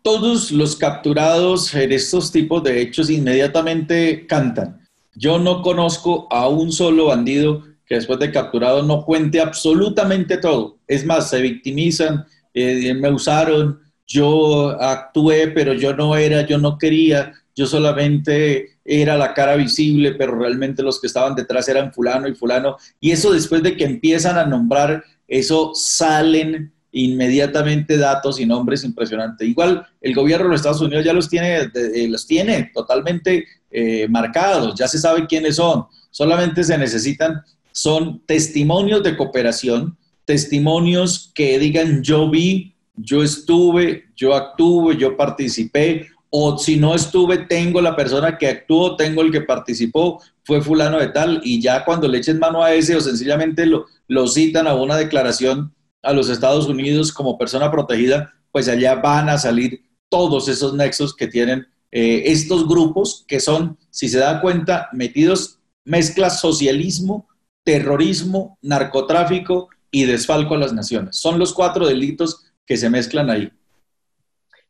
Todos 0.00 0.52
los 0.52 0.76
capturados 0.76 1.74
en 1.74 1.90
estos 1.90 2.30
tipos 2.30 2.62
de 2.62 2.80
hechos 2.80 3.10
inmediatamente 3.10 4.28
cantan. 4.28 4.83
Yo 5.16 5.38
no 5.38 5.62
conozco 5.62 6.26
a 6.30 6.48
un 6.48 6.72
solo 6.72 7.06
bandido 7.06 7.62
que 7.86 7.96
después 7.96 8.18
de 8.18 8.32
capturado 8.32 8.82
no 8.82 9.04
cuente 9.04 9.40
absolutamente 9.40 10.38
todo. 10.38 10.78
Es 10.86 11.04
más, 11.04 11.30
se 11.30 11.40
victimizan, 11.40 12.24
eh, 12.52 12.94
me 12.94 13.10
usaron, 13.10 13.80
yo 14.06 14.70
actué, 14.80 15.48
pero 15.48 15.72
yo 15.74 15.94
no 15.94 16.16
era, 16.16 16.46
yo 16.46 16.58
no 16.58 16.78
quería, 16.78 17.32
yo 17.54 17.66
solamente 17.66 18.78
era 18.84 19.16
la 19.16 19.32
cara 19.32 19.56
visible, 19.56 20.12
pero 20.12 20.38
realmente 20.38 20.82
los 20.82 21.00
que 21.00 21.06
estaban 21.06 21.34
detrás 21.34 21.68
eran 21.68 21.92
fulano 21.92 22.28
y 22.28 22.34
fulano. 22.34 22.76
Y 23.00 23.12
eso 23.12 23.32
después 23.32 23.62
de 23.62 23.76
que 23.76 23.84
empiezan 23.84 24.36
a 24.36 24.44
nombrar, 24.44 25.04
eso 25.26 25.72
salen 25.74 26.73
inmediatamente 26.94 27.98
datos 27.98 28.40
y 28.40 28.46
nombres 28.46 28.84
impresionantes. 28.84 29.46
Igual 29.46 29.84
el 30.00 30.14
gobierno 30.14 30.44
de 30.44 30.50
los 30.52 30.60
Estados 30.60 30.80
Unidos 30.80 31.04
ya 31.04 31.12
los 31.12 31.28
tiene, 31.28 31.68
eh, 31.74 32.08
los 32.08 32.26
tiene 32.26 32.70
totalmente 32.72 33.44
eh, 33.70 34.06
marcados, 34.08 34.74
ya 34.78 34.86
se 34.86 34.98
sabe 34.98 35.26
quiénes 35.26 35.56
son. 35.56 35.86
Solamente 36.10 36.62
se 36.62 36.78
necesitan, 36.78 37.42
son 37.72 38.22
testimonios 38.26 39.02
de 39.02 39.16
cooperación, 39.16 39.96
testimonios 40.24 41.32
que 41.34 41.58
digan 41.58 42.02
yo 42.04 42.30
vi, 42.30 42.74
yo 42.94 43.24
estuve, 43.24 44.04
yo 44.14 44.32
actué, 44.32 44.96
yo 44.96 45.16
participé, 45.16 46.06
o 46.30 46.56
si 46.56 46.76
no 46.76 46.94
estuve, 46.94 47.38
tengo 47.38 47.80
la 47.80 47.96
persona 47.96 48.38
que 48.38 48.46
actuó, 48.46 48.94
tengo 48.94 49.22
el 49.22 49.32
que 49.32 49.40
participó, 49.40 50.22
fue 50.44 50.60
fulano 50.60 51.00
de 51.00 51.08
tal, 51.08 51.40
y 51.42 51.60
ya 51.60 51.84
cuando 51.84 52.06
le 52.06 52.18
echen 52.18 52.38
mano 52.38 52.62
a 52.62 52.72
ese 52.72 52.94
o 52.94 53.00
sencillamente 53.00 53.66
lo, 53.66 53.86
lo 54.06 54.28
citan 54.28 54.68
a 54.68 54.74
una 54.74 54.96
declaración 54.96 55.72
a 56.04 56.12
los 56.12 56.28
Estados 56.28 56.68
Unidos 56.68 57.12
como 57.12 57.38
persona 57.38 57.70
protegida, 57.70 58.32
pues 58.52 58.68
allá 58.68 58.96
van 58.96 59.28
a 59.28 59.38
salir 59.38 59.84
todos 60.08 60.48
esos 60.48 60.74
nexos 60.74 61.14
que 61.14 61.26
tienen 61.26 61.66
eh, 61.90 62.32
estos 62.32 62.66
grupos 62.68 63.24
que 63.26 63.40
son, 63.40 63.78
si 63.90 64.08
se 64.08 64.18
da 64.18 64.40
cuenta, 64.40 64.88
metidos, 64.92 65.60
mezcla 65.84 66.30
socialismo, 66.30 67.28
terrorismo, 67.62 68.58
narcotráfico 68.62 69.68
y 69.90 70.04
desfalco 70.04 70.54
a 70.54 70.58
las 70.58 70.72
naciones. 70.72 71.16
Son 71.16 71.38
los 71.38 71.54
cuatro 71.54 71.86
delitos 71.86 72.52
que 72.66 72.76
se 72.76 72.90
mezclan 72.90 73.30
ahí. 73.30 73.52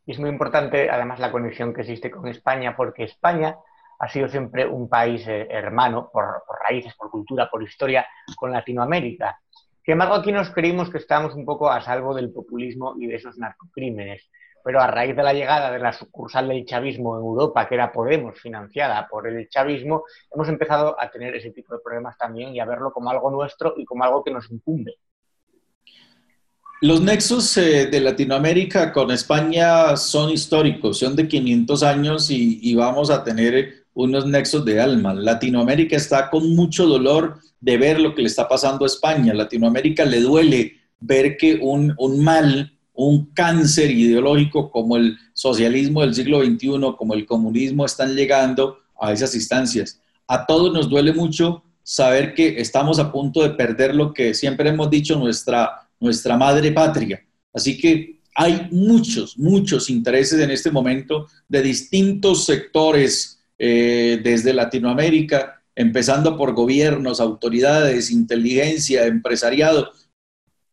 Y 0.07 0.13
es 0.13 0.19
muy 0.19 0.29
importante, 0.29 0.91
además, 0.91 1.19
la 1.19 1.33
conexión 1.33 1.73
que 1.73 1.81
existe 1.81 2.11
con 2.11 2.29
España, 2.29 2.77
porque 2.77 3.05
España 3.05 3.57
ha 3.99 4.09
sido 4.09 4.29
siempre 4.29 4.67
un 4.67 4.89
país 4.89 5.27
eh, 5.27 5.47
hermano, 5.51 6.11
por, 6.13 6.25
raíces, 6.63 6.95
por 6.95 7.11
cultura, 7.11 7.49
por 7.51 7.63
historia, 7.63 8.07
con 8.37 8.53
Latinoamérica. 8.53 9.41
Sin 9.85 9.93
embargo, 9.93 10.15
aquí 10.15 10.33
nos 10.33 10.51
creímos 10.51 10.89
que 10.89 10.99
estábamos 10.99 11.35
un 11.35 11.45
poco 11.45 11.71
a 11.71 11.83
salvo 11.83 12.15
del 12.15 12.33
populismo 12.33 12.95
y 12.99 13.07
de 13.07 13.17
esos 13.17 13.37
narcocrímenes. 13.37 14.31
Pero 14.65 14.81
a 14.81 14.87
raíz 14.87 15.15
de 15.15 15.23
la 15.23 15.35
llegada 15.35 15.71
de 15.71 15.79
la 15.79 15.93
sucursal 15.93 16.49
del 16.49 16.65
chavismo 16.65 17.19
en 17.19 17.23
Europa, 17.23 17.69
que 17.69 17.75
era 17.75 17.93
Podemos, 17.93 18.41
financiada 18.41 19.07
por 19.07 19.29
el 19.29 19.47
chavismo, 19.51 20.05
hemos 20.33 20.49
empezado 20.49 20.97
a 20.99 21.11
tener 21.11 21.37
ese 21.37 21.51
tipo 21.51 21.75
de 21.75 21.83
problemas 21.85 22.17
también 22.17 22.55
y 22.55 22.61
a 22.61 22.65
verlo 22.65 22.91
como 22.93 23.11
algo 23.11 23.31
nuestro 23.31 23.75
y 23.77 23.85
como 23.85 24.05
algo 24.05 24.25
que 24.25 24.31
nos 24.31 24.51
incumbe. 24.51 24.97
Los 26.81 27.01
nexos 27.03 27.57
eh, 27.59 27.87
de 27.87 28.01
Latinoamérica 28.01 28.91
con 28.91 29.11
España 29.11 29.97
son 29.97 30.31
históricos, 30.31 30.99
son 30.99 31.15
de 31.15 31.29
500 31.29 31.83
años 31.83 32.31
y, 32.31 32.75
vamos 32.75 33.11
a 33.11 33.23
tener 33.23 33.84
unos 33.95 34.27
nexos 34.27 34.65
de 34.65 34.81
alma. 34.81 35.15
Latinoamérica 35.15 35.97
está 35.97 36.31
con 36.31 36.55
mucho 36.55 36.87
dolor 36.87 37.39
de 37.61 37.77
ver 37.79 38.01
lo 38.01 38.15
que 38.15 38.23
le 38.23 38.29
está 38.29 38.49
pasando 38.49 38.85
a 38.85 38.89
España. 38.89 39.33
Latinoamérica 39.33 40.05
le 40.05 40.21
duele 40.21 40.75
ver 41.01 41.37
que 41.37 41.59
un, 41.63 41.95
un 41.99 42.23
mal, 42.23 42.73
un 42.93 43.27
cáncer 43.33 43.91
ideológico 43.91 44.71
como 44.71 44.97
el 44.97 45.17
socialismo 45.33 46.03
del 46.03 46.15
siglo 46.15 46.45
XXI, 46.45 46.95
como 46.99 47.15
el 47.15 47.25
comunismo, 47.25 47.85
están 47.87 48.15
llegando 48.15 48.79
a 49.01 49.13
esas 49.13 49.35
instancias. 49.35 50.01
A 50.27 50.45
todos 50.45 50.73
nos 50.73 50.89
duele 50.89 51.13
mucho 51.13 51.63
saber 51.83 52.35
que 52.35 52.61
estamos 52.61 52.99
a 52.99 53.13
punto 53.13 53.43
de 53.43 53.51
perder 53.51 53.95
lo 53.95 54.13
que 54.13 54.35
siempre 54.35 54.71
hemos 54.71 54.91
dicho, 54.91 55.19
nuestra 55.19 55.85
nuestra 56.05 56.37
madre 56.37 56.71
patria. 56.73 57.25
Así 57.53 57.79
que 57.79 58.21
hay 58.35 58.69
muchos, 58.71 59.39
muchos 59.39 59.89
intereses 59.91 60.41
en 60.41 60.51
este 60.51 60.71
momento 60.71 61.29
de 61.49 61.63
distintos 61.63 62.45
sectores 62.45 63.41
eh, 63.59 64.21
desde 64.23 64.53
Latinoamérica 64.53 65.61
empezando 65.77 66.37
por 66.37 66.55
gobiernos, 66.55 67.21
autoridades, 67.21 68.11
inteligencia, 68.11 69.07
empresariado, 69.07 69.91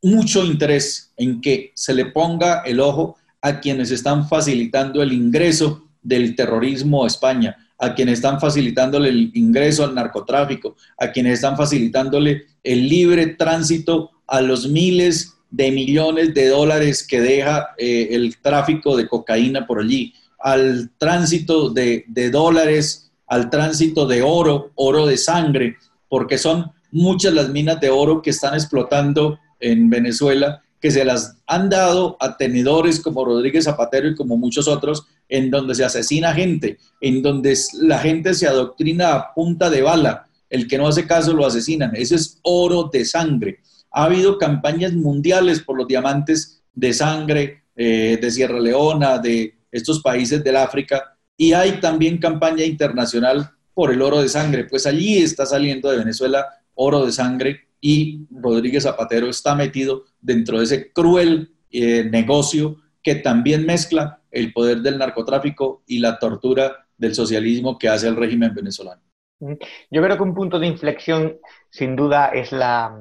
mucho 0.01 0.43
interés 0.45 1.13
en 1.17 1.41
que 1.41 1.71
se 1.75 1.93
le 1.93 2.05
ponga 2.05 2.61
el 2.61 2.79
ojo 2.79 3.17
a 3.41 3.59
quienes 3.59 3.91
están 3.91 4.27
facilitando 4.27 5.01
el 5.01 5.13
ingreso 5.13 5.88
del 6.01 6.36
terrorismo 6.36 7.03
a 7.03 7.07
España, 7.07 7.57
a 7.77 7.93
quienes 7.93 8.15
están 8.15 8.39
facilitándole 8.39 9.09
el 9.09 9.32
ingreso 9.34 9.84
al 9.84 9.95
narcotráfico, 9.95 10.75
a 10.97 11.11
quienes 11.11 11.34
están 11.34 11.57
facilitándole 11.57 12.43
el 12.63 12.88
libre 12.88 13.27
tránsito 13.27 14.11
a 14.27 14.41
los 14.41 14.67
miles 14.67 15.34
de 15.49 15.71
millones 15.71 16.34
de 16.34 16.47
dólares 16.47 17.05
que 17.05 17.19
deja 17.19 17.69
eh, 17.77 18.09
el 18.11 18.38
tráfico 18.38 18.95
de 18.95 19.07
cocaína 19.07 19.67
por 19.67 19.82
allí, 19.82 20.13
al 20.43 20.91
tránsito 20.97 21.69
de, 21.69 22.05
dólares, 22.31 23.11
al 23.27 23.49
tránsito 23.49 24.07
de 24.07 24.21
oro, 24.21 24.71
oro 24.75 25.05
de 25.05 25.17
sangre, 25.17 25.77
porque 26.09 26.37
son 26.37 26.71
muchas 26.91 27.33
las 27.33 27.49
minas 27.49 27.79
de 27.79 27.89
oro 27.89 28.21
que 28.21 28.31
están 28.31 28.53
explotando 28.53 29.39
en 29.59 29.89
Venezuela 29.89 30.61
que 30.81 30.91
se 30.91 31.05
las 31.05 31.37
han 31.45 31.69
dado 31.69 32.17
a 32.19 32.35
tenedores 32.37 32.99
como 32.99 33.23
Rodríguez 33.23 33.65
Zapatero 33.65 34.09
y 34.09 34.15
como 34.15 34.35
muchos 34.35 34.67
otros, 34.67 35.05
en 35.29 35.51
donde 35.51 35.75
se 35.75 35.85
asesina 35.85 36.33
gente, 36.33 36.79
en 36.99 37.21
donde 37.21 37.55
la 37.79 37.99
gente 37.99 38.33
se 38.33 38.47
adoctrina 38.47 39.13
a 39.13 39.33
punta 39.33 39.69
de 39.69 39.83
bala, 39.83 40.27
el 40.49 40.67
que 40.67 40.79
no 40.79 40.87
hace 40.87 41.05
caso 41.05 41.33
lo 41.33 41.45
asesinan. 41.45 41.95
Eso 41.95 42.15
es 42.15 42.39
oro 42.41 42.89
de 42.91 43.05
sangre. 43.05 43.59
Ha 43.91 44.05
habido 44.05 44.39
campañas 44.39 44.93
mundiales 44.93 45.61
por 45.61 45.77
los 45.77 45.87
diamantes 45.87 46.63
de 46.73 46.93
sangre 46.93 47.63
eh, 47.75 48.17
de 48.19 48.31
Sierra 48.31 48.59
Leona, 48.59 49.19
de 49.19 49.53
estos 49.72 50.01
países 50.01 50.43
del 50.43 50.57
África, 50.57 51.17
y 51.38 51.53
hay 51.53 51.80
también 51.80 52.17
campaña 52.17 52.63
internacional 52.63 53.49
por 53.74 53.91
el 53.91 54.01
oro 54.01 54.22
de 54.22 54.30
sangre. 54.30 54.65
Pues 54.65 54.86
allí 54.86 55.17
está 55.17 55.45
saliendo 55.45 55.89
de 55.89 55.97
Venezuela 55.97 56.45
oro 56.76 57.05
de 57.05 57.11
sangre 57.11 57.69
y 57.80 58.28
Rodríguez 58.30 58.84
Zapatero 58.84 59.28
está 59.28 59.55
metido 59.55 60.05
dentro 60.19 60.59
de 60.59 60.65
ese 60.65 60.91
cruel 60.91 61.55
eh, 61.72 62.03
negocio 62.03 62.78
que 63.01 63.15
también 63.15 63.65
mezcla 63.65 64.22
el 64.30 64.53
poder 64.53 64.82
del 64.82 64.97
narcotráfico 64.97 65.84
y 65.88 65.99
la 65.99 66.19
tortura 66.19 66.88
del 66.97 67.15
socialismo 67.15 67.78
que 67.80 67.89
hace 67.89 68.07
el 68.07 68.15
régimen 68.15 68.53
venezolano. 68.53 69.01
Yo 69.39 70.03
creo 70.03 70.17
que 70.17 70.24
un 70.24 70.36
punto 70.36 70.59
de 70.59 70.67
inflexión, 70.67 71.38
sin 71.72 71.95
duda, 71.95 72.28
es 72.28 72.51
la, 72.51 72.95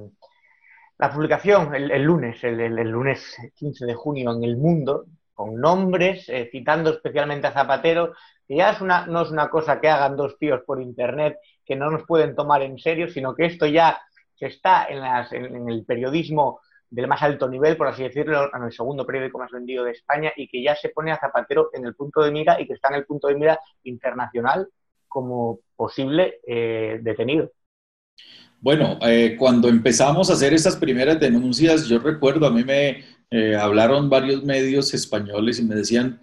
la 0.98 1.12
publicación 1.12 1.74
el, 1.74 2.02
lunes, 2.02 2.42
el, 2.42 2.74
lunes 2.90 3.36
15 3.54 3.84
de 3.84 3.94
junio 3.94 4.32
en 4.32 4.44
El 4.44 4.56
Mundo, 4.56 5.04
con 5.40 5.58
nombres, 5.58 6.28
eh, 6.28 6.50
citando 6.52 6.90
especialmente 6.90 7.46
a 7.46 7.52
Zapatero, 7.52 8.12
que 8.46 8.56
ya 8.56 8.72
es 8.72 8.82
una, 8.82 9.06
no 9.06 9.22
es 9.22 9.30
una 9.30 9.48
cosa 9.48 9.80
que 9.80 9.88
hagan 9.88 10.14
dos 10.14 10.36
tíos 10.38 10.60
por 10.66 10.82
Internet, 10.82 11.38
que 11.64 11.76
no 11.76 11.90
nos 11.90 12.02
pueden 12.04 12.36
tomar 12.36 12.60
en 12.60 12.78
serio, 12.78 13.08
sino 13.08 13.34
que 13.34 13.46
esto 13.46 13.64
ya 13.64 13.98
que 14.36 14.44
está 14.44 14.86
en, 14.90 15.66
el 15.66 15.86
periodismo 15.86 16.60
del 16.90 17.06
más 17.06 17.22
alto 17.22 17.48
nivel, 17.48 17.78
por 17.78 17.86
así 17.86 18.02
decirlo, 18.02 18.54
en 18.54 18.64
el 18.64 18.70
segundo 18.70 19.06
periódico 19.06 19.38
más 19.38 19.50
vendido 19.50 19.82
de 19.82 19.92
España 19.92 20.30
y 20.36 20.46
que 20.46 20.62
ya 20.62 20.76
se 20.76 20.90
pone 20.90 21.10
a 21.10 21.18
Zapatero 21.18 21.70
en 21.72 21.86
el 21.86 21.94
punto 21.94 22.20
de 22.20 22.32
mira 22.32 22.60
y 22.60 22.66
que 22.66 22.74
está 22.74 22.88
en 22.88 22.96
el 22.96 23.06
punto 23.06 23.28
de 23.28 23.36
mira 23.36 23.58
internacional 23.84 24.68
como 25.08 25.60
posible 25.74 26.40
eh, 26.46 26.98
detenido. 27.00 27.50
Bueno, 28.60 28.98
eh, 29.00 29.36
cuando 29.38 29.68
empezamos 29.68 30.28
a 30.28 30.34
hacer 30.34 30.52
estas 30.52 30.76
primeras 30.76 31.18
denuncias, 31.18 31.88
yo 31.88 31.98
recuerdo, 31.98 32.46
a 32.46 32.50
mí 32.50 32.62
me 32.62 33.19
eh, 33.30 33.56
hablaron 33.56 34.10
varios 34.10 34.42
medios 34.44 34.92
españoles 34.94 35.58
y 35.58 35.62
me 35.64 35.74
decían, 35.74 36.20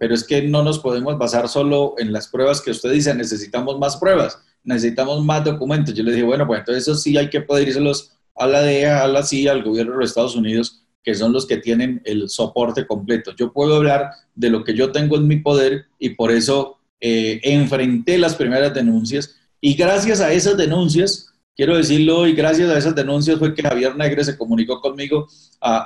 pero 0.00 0.12
es 0.12 0.24
que 0.24 0.42
no 0.42 0.64
nos 0.64 0.80
podemos 0.80 1.16
basar 1.16 1.48
solo 1.48 1.94
en 1.96 2.12
las 2.12 2.26
pruebas 2.26 2.60
que 2.60 2.72
usted 2.72 2.90
dice, 2.90 3.14
necesitamos 3.14 3.78
más 3.78 3.96
pruebas 3.96 4.42
necesitamos 4.64 5.24
más 5.24 5.44
documentos. 5.44 5.94
Yo 5.94 6.02
le 6.02 6.12
dije, 6.12 6.24
bueno, 6.24 6.46
pues 6.46 6.60
entonces 6.60 6.82
eso 6.82 6.94
sí 6.94 7.16
hay 7.16 7.30
que 7.30 7.40
pedírselos 7.40 8.12
a 8.34 8.46
la 8.46 8.62
DEA, 8.62 9.02
a 9.02 9.08
la 9.08 9.22
CIA, 9.22 9.52
al 9.52 9.62
gobierno 9.62 9.92
de 9.92 9.98
los 9.98 10.10
Estados 10.10 10.36
Unidos, 10.36 10.82
que 11.02 11.14
son 11.14 11.32
los 11.32 11.46
que 11.46 11.56
tienen 11.56 12.00
el 12.04 12.28
soporte 12.28 12.86
completo. 12.86 13.34
Yo 13.36 13.52
puedo 13.52 13.76
hablar 13.76 14.10
de 14.34 14.50
lo 14.50 14.64
que 14.64 14.74
yo 14.74 14.92
tengo 14.92 15.16
en 15.16 15.26
mi 15.26 15.36
poder 15.36 15.86
y 15.98 16.10
por 16.10 16.30
eso 16.30 16.78
eh, 17.00 17.40
enfrenté 17.42 18.18
las 18.18 18.36
primeras 18.36 18.72
denuncias 18.72 19.36
y 19.60 19.74
gracias 19.74 20.20
a 20.20 20.32
esas 20.32 20.56
denuncias, 20.56 21.31
quiero 21.56 21.76
decirlo, 21.76 22.26
y 22.26 22.34
gracias 22.34 22.70
a 22.70 22.78
esas 22.78 22.94
denuncias 22.94 23.38
fue 23.38 23.54
que 23.54 23.62
Javier 23.62 23.96
Negre 23.96 24.24
se 24.24 24.36
comunicó 24.36 24.80
conmigo 24.80 25.28
a, 25.60 25.76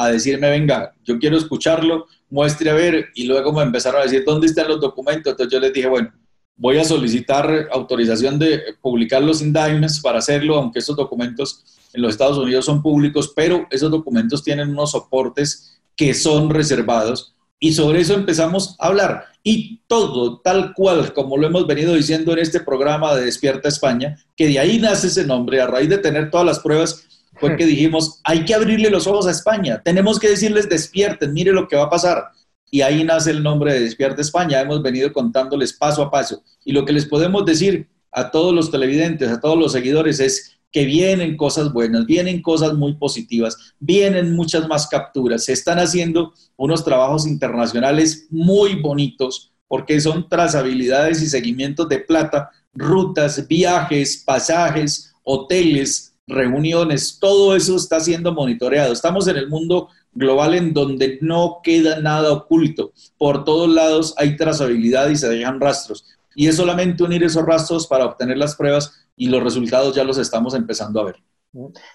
a, 0.00 0.04
a 0.04 0.12
decirme, 0.12 0.50
venga, 0.50 0.94
yo 1.04 1.18
quiero 1.18 1.36
escucharlo, 1.36 2.06
muestre 2.30 2.70
a 2.70 2.74
ver, 2.74 3.06
y 3.14 3.24
luego 3.24 3.52
me 3.52 3.62
empezaron 3.62 4.00
a 4.00 4.04
decir, 4.04 4.24
¿dónde 4.24 4.46
están 4.46 4.68
los 4.68 4.80
documentos? 4.80 5.32
Entonces 5.32 5.52
yo 5.52 5.60
les 5.60 5.72
dije, 5.72 5.88
bueno, 5.88 6.12
voy 6.56 6.78
a 6.78 6.84
solicitar 6.84 7.68
autorización 7.72 8.38
de 8.38 8.62
publicar 8.80 9.22
los 9.22 9.42
indictments 9.42 10.00
para 10.00 10.18
hacerlo, 10.18 10.56
aunque 10.56 10.78
estos 10.78 10.96
documentos 10.96 11.64
en 11.92 12.02
los 12.02 12.12
Estados 12.12 12.38
Unidos 12.38 12.64
son 12.64 12.82
públicos, 12.82 13.32
pero 13.34 13.66
esos 13.70 13.90
documentos 13.90 14.42
tienen 14.42 14.70
unos 14.70 14.92
soportes 14.92 15.80
que 15.96 16.12
son 16.14 16.50
reservados 16.50 17.34
y 17.64 17.72
sobre 17.72 18.02
eso 18.02 18.12
empezamos 18.12 18.76
a 18.78 18.88
hablar. 18.88 19.24
Y 19.42 19.80
todo 19.86 20.38
tal 20.40 20.74
cual 20.74 21.14
como 21.14 21.38
lo 21.38 21.46
hemos 21.46 21.66
venido 21.66 21.94
diciendo 21.94 22.34
en 22.34 22.40
este 22.40 22.60
programa 22.60 23.14
de 23.14 23.24
Despierta 23.24 23.70
España, 23.70 24.18
que 24.36 24.48
de 24.48 24.58
ahí 24.58 24.78
nace 24.78 25.06
ese 25.06 25.24
nombre, 25.24 25.62
a 25.62 25.66
raíz 25.66 25.88
de 25.88 25.96
tener 25.96 26.30
todas 26.30 26.44
las 26.46 26.58
pruebas, 26.58 27.06
fue 27.40 27.56
que 27.56 27.64
dijimos, 27.64 28.20
hay 28.22 28.44
que 28.44 28.54
abrirle 28.54 28.90
los 28.90 29.06
ojos 29.06 29.26
a 29.26 29.30
España, 29.30 29.80
tenemos 29.82 30.18
que 30.18 30.28
decirles 30.28 30.68
despierten, 30.68 31.32
mire 31.32 31.52
lo 31.52 31.66
que 31.66 31.76
va 31.76 31.84
a 31.84 31.90
pasar 31.90 32.24
y 32.70 32.82
ahí 32.82 33.02
nace 33.02 33.30
el 33.30 33.42
nombre 33.42 33.72
de 33.72 33.80
Despierta 33.80 34.20
España. 34.20 34.60
Hemos 34.60 34.82
venido 34.82 35.10
contándoles 35.10 35.72
paso 35.72 36.02
a 36.02 36.10
paso. 36.10 36.42
Y 36.66 36.72
lo 36.72 36.84
que 36.84 36.92
les 36.92 37.06
podemos 37.06 37.46
decir 37.46 37.88
a 38.12 38.30
todos 38.30 38.52
los 38.52 38.70
televidentes, 38.70 39.30
a 39.30 39.40
todos 39.40 39.56
los 39.58 39.72
seguidores 39.72 40.20
es 40.20 40.58
que 40.74 40.84
vienen 40.84 41.36
cosas 41.36 41.72
buenas, 41.72 42.04
vienen 42.04 42.42
cosas 42.42 42.74
muy 42.74 42.94
positivas, 42.94 43.74
vienen 43.78 44.34
muchas 44.34 44.66
más 44.66 44.88
capturas, 44.88 45.44
se 45.44 45.52
están 45.52 45.78
haciendo 45.78 46.34
unos 46.56 46.84
trabajos 46.84 47.28
internacionales 47.28 48.26
muy 48.28 48.74
bonitos 48.82 49.52
porque 49.68 50.00
son 50.00 50.28
trazabilidades 50.28 51.22
y 51.22 51.28
seguimientos 51.28 51.88
de 51.88 52.00
plata, 52.00 52.50
rutas, 52.74 53.46
viajes, 53.46 54.24
pasajes, 54.26 55.14
hoteles, 55.22 56.16
reuniones, 56.26 57.18
todo 57.20 57.54
eso 57.54 57.76
está 57.76 58.00
siendo 58.00 58.32
monitoreado. 58.32 58.92
Estamos 58.92 59.28
en 59.28 59.36
el 59.36 59.48
mundo 59.48 59.90
global 60.12 60.56
en 60.56 60.72
donde 60.72 61.18
no 61.20 61.60
queda 61.62 62.00
nada 62.00 62.32
oculto. 62.32 62.92
Por 63.16 63.44
todos 63.44 63.68
lados 63.68 64.12
hay 64.16 64.36
trazabilidad 64.36 65.08
y 65.08 65.16
se 65.16 65.28
dejan 65.28 65.60
rastros. 65.60 66.04
Y 66.34 66.48
es 66.48 66.56
solamente 66.56 67.02
unir 67.02 67.22
esos 67.22 67.44
rastros 67.44 67.86
para 67.86 68.06
obtener 68.06 68.36
las 68.36 68.56
pruebas 68.56 69.08
y 69.16 69.28
los 69.28 69.42
resultados 69.42 69.94
ya 69.94 70.04
los 70.04 70.18
estamos 70.18 70.54
empezando 70.54 71.00
a 71.00 71.04
ver. 71.04 71.16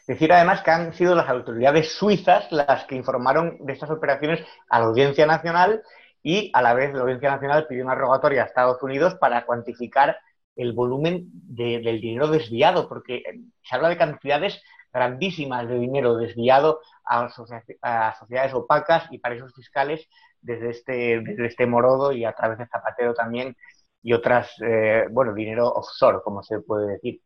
Decir 0.08 0.32
además 0.32 0.62
que 0.62 0.72
han 0.72 0.94
sido 0.94 1.16
las 1.16 1.28
autoridades 1.28 1.92
suizas 1.92 2.50
las 2.52 2.86
que 2.86 2.96
informaron 2.96 3.58
de 3.60 3.74
estas 3.74 3.90
operaciones 3.90 4.46
a 4.70 4.80
la 4.80 4.86
Audiencia 4.86 5.26
Nacional 5.26 5.84
y 6.24 6.50
a 6.54 6.62
la 6.62 6.74
vez 6.74 6.94
la 6.94 7.02
Audiencia 7.02 7.30
Nacional 7.30 7.68
pidió 7.68 7.84
una 7.84 7.96
rogatoria 7.96 8.44
a 8.44 8.46
Estados 8.46 8.82
Unidos 8.82 9.16
para 9.16 9.46
cuantificar 9.46 10.18
el 10.56 10.74
volumen 10.74 11.28
del 11.32 12.02
dinero 12.02 12.28
desviado, 12.28 12.88
porque 12.88 13.24
se 13.64 13.76
habla 13.76 13.90
de 13.90 13.98
cantidades 13.98 14.62
grandísimas 14.92 15.68
de 15.68 15.76
dinero 15.80 16.16
desviado 16.16 16.80
a, 17.06 17.30
sociedades 17.30 18.54
opacas 18.54 19.08
y 19.12 19.20
paraísos 19.20 19.54
fiscales 19.54 20.08
desde 20.42 20.70
este, 20.70 21.22
desde 21.22 21.48
este 21.48 21.66
morodo 21.66 22.12
y 22.12 22.26
a 22.26 22.34
través 22.34 22.58
de 22.58 22.68
Zapatero 22.68 23.14
también 23.14 23.56
y 24.02 24.14
otras, 24.14 24.52
eh, 24.62 25.06
bueno, 25.12 25.34
dinero 25.34 25.68
offshore, 25.68 26.20
como 26.24 26.44
se 26.44 26.60
puede 26.62 26.94
decir. 26.94 27.22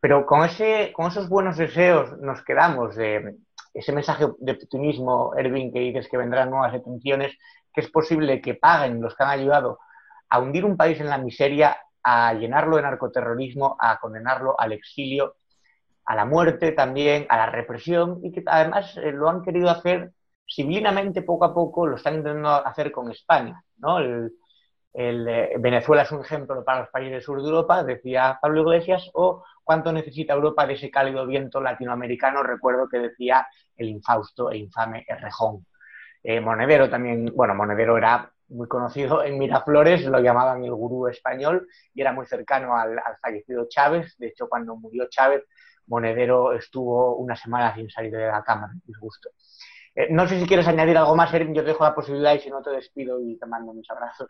Pero 0.00 0.26
con, 0.26 0.44
ese, 0.44 0.92
con 0.92 1.06
esos 1.06 1.28
buenos 1.28 1.56
deseos 1.56 2.18
nos 2.18 2.42
quedamos, 2.44 2.96
de 2.96 3.36
ese 3.72 3.92
mensaje 3.92 4.26
de 4.38 4.52
optimismo, 4.52 5.34
Erwin, 5.36 5.72
que 5.72 5.80
dices 5.80 6.08
que 6.08 6.16
vendrán 6.16 6.50
nuevas 6.50 6.72
detenciones, 6.72 7.36
que 7.72 7.80
es 7.80 7.90
posible 7.90 8.40
que 8.40 8.54
paguen 8.54 9.00
los 9.00 9.14
que 9.16 9.22
han 9.22 9.30
ayudado 9.30 9.78
a 10.28 10.40
hundir 10.40 10.64
un 10.64 10.76
país 10.76 11.00
en 11.00 11.08
la 11.08 11.18
miseria, 11.18 11.76
a 12.02 12.34
llenarlo 12.34 12.76
de 12.76 12.82
narcoterrorismo, 12.82 13.76
a 13.78 13.98
condenarlo 14.00 14.58
al 14.58 14.72
exilio 14.72 15.36
a 16.04 16.16
la 16.16 16.24
muerte 16.24 16.72
también, 16.72 17.26
a 17.28 17.36
la 17.36 17.46
represión 17.46 18.20
y 18.22 18.32
que 18.32 18.42
además 18.46 18.96
eh, 18.96 19.12
lo 19.12 19.28
han 19.28 19.42
querido 19.42 19.70
hacer 19.70 20.12
civilinamente 20.46 21.22
poco 21.22 21.44
a 21.44 21.54
poco, 21.54 21.86
lo 21.86 21.96
están 21.96 22.16
intentando 22.16 22.50
hacer 22.66 22.92
con 22.92 23.10
España. 23.10 23.62
¿no? 23.78 23.98
El, 23.98 24.32
eh, 24.94 25.54
Venezuela 25.58 26.02
es 26.02 26.12
un 26.12 26.20
ejemplo 26.20 26.64
para 26.64 26.80
los 26.80 26.88
países 26.90 27.12
del 27.12 27.22
sur 27.22 27.40
de 27.40 27.48
Europa, 27.48 27.82
decía 27.82 28.38
Pablo 28.40 28.62
Iglesias, 28.62 29.10
o 29.14 29.44
cuánto 29.64 29.92
necesita 29.92 30.34
Europa 30.34 30.66
de 30.66 30.74
ese 30.74 30.90
cálido 30.90 31.26
viento 31.26 31.60
latinoamericano, 31.60 32.42
recuerdo 32.42 32.88
que 32.88 32.98
decía 32.98 33.46
el 33.76 33.88
infausto 33.88 34.50
e 34.50 34.58
infame 34.58 35.04
Errejón. 35.08 35.66
Eh, 36.22 36.40
Monedero 36.40 36.88
también, 36.90 37.32
bueno, 37.34 37.54
Monedero 37.54 37.96
era 37.96 38.30
muy 38.48 38.68
conocido 38.68 39.24
en 39.24 39.38
Miraflores, 39.38 40.04
lo 40.04 40.20
llamaban 40.20 40.62
el 40.64 40.74
gurú 40.74 41.08
español 41.08 41.66
y 41.94 42.02
era 42.02 42.12
muy 42.12 42.26
cercano 42.26 42.76
al, 42.76 42.98
al 42.98 43.16
fallecido 43.20 43.66
Chávez. 43.68 44.14
De 44.18 44.28
hecho, 44.28 44.48
cuando 44.48 44.76
murió 44.76 45.08
Chávez, 45.08 45.44
Monedero 45.86 46.52
estuvo 46.52 47.16
una 47.16 47.34
semana 47.34 47.74
sin 47.74 47.90
salir 47.90 48.12
de 48.12 48.26
la 48.26 48.42
cámara, 48.42 48.72
disgusto. 48.84 49.30
Eh, 49.94 50.08
no 50.10 50.26
sé 50.26 50.38
si 50.40 50.46
quieres 50.46 50.66
añadir 50.68 50.96
algo 50.96 51.14
más, 51.16 51.32
Erin, 51.34 51.54
yo 51.54 51.62
te 51.62 51.68
dejo 51.68 51.84
la 51.84 51.94
posibilidad 51.94 52.34
y 52.34 52.40
si 52.40 52.50
no 52.50 52.62
te 52.62 52.70
despido 52.70 53.20
y 53.20 53.38
te 53.38 53.46
mando 53.46 53.72
mis 53.74 53.90
abrazos. 53.90 54.28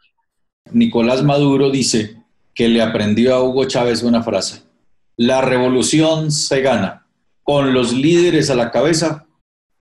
Nicolás 0.74 1.22
Maduro 1.22 1.70
dice 1.70 2.16
que 2.54 2.68
le 2.68 2.82
aprendió 2.82 3.34
a 3.34 3.42
Hugo 3.42 3.64
Chávez 3.64 4.02
una 4.02 4.22
frase. 4.22 4.62
La 5.16 5.40
revolución 5.40 6.30
se 6.30 6.60
gana 6.60 7.06
con 7.42 7.72
los 7.74 7.92
líderes 7.92 8.50
a 8.50 8.54
la 8.54 8.70
cabeza 8.70 9.26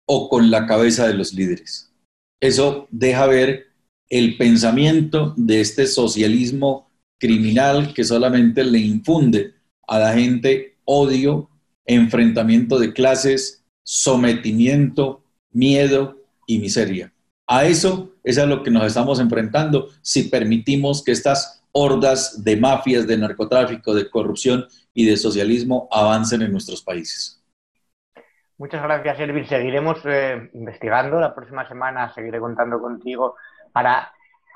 o 0.06 0.30
con 0.30 0.52
la 0.52 0.66
cabeza 0.66 1.08
de 1.08 1.14
los 1.14 1.34
líderes. 1.34 1.92
Eso 2.40 2.88
deja 2.92 3.26
ver 3.26 3.68
el 4.10 4.38
pensamiento 4.38 5.34
de 5.38 5.62
este 5.62 5.88
socialismo 5.88 6.90
criminal 7.20 7.94
que 7.94 8.04
solamente 8.04 8.64
le 8.64 8.80
infunde 8.80 9.56
a 9.88 10.00
la 10.00 10.14
gente 10.14 10.78
odio, 10.86 11.50
enfrentamiento 11.86 12.80
de 12.80 12.94
clases, 12.94 13.64
sometimiento, 13.84 15.24
miedo 15.52 16.18
y 16.46 16.60
miseria. 16.60 17.14
A 17.48 17.66
eso 17.66 18.14
es 18.28 18.38
a 18.38 18.46
lo 18.46 18.62
que 18.62 18.70
nos 18.70 18.84
estamos 18.86 19.22
enfrentando 19.22 19.88
si 20.02 20.30
permitimos 20.30 21.02
que 21.02 21.14
estas 21.14 21.64
hordas 21.72 22.44
de 22.44 22.58
mafias, 22.58 23.08
de 23.08 23.18
narcotráfico, 23.18 23.94
de 23.94 24.10
corrupción 24.10 24.66
y 24.94 25.06
de 25.06 25.16
socialismo 25.16 25.88
avancen 25.90 26.42
en 26.42 26.52
nuestros 26.52 26.82
países. 26.82 27.42
Muchas 28.58 28.84
gracias, 28.84 29.18
Ervin. 29.20 29.46
Seguiremos 29.46 30.00
eh, 30.04 30.50
investigando. 30.54 31.22
La 31.22 31.34
próxima 31.34 31.66
semana 31.70 32.14
seguiré 32.14 32.40
contando 32.40 32.82
contigo 32.82 33.36
para 33.72 34.12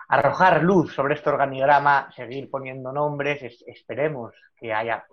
arrojar 0.10 0.64
luz 0.64 0.94
sobre 0.94 1.14
este 1.14 1.30
organigrama, 1.30 2.12
seguir 2.14 2.50
poniendo 2.50 2.92
nombres. 2.92 3.42
esperemos 3.66 4.34
que 4.58 4.74
haya 4.74 5.06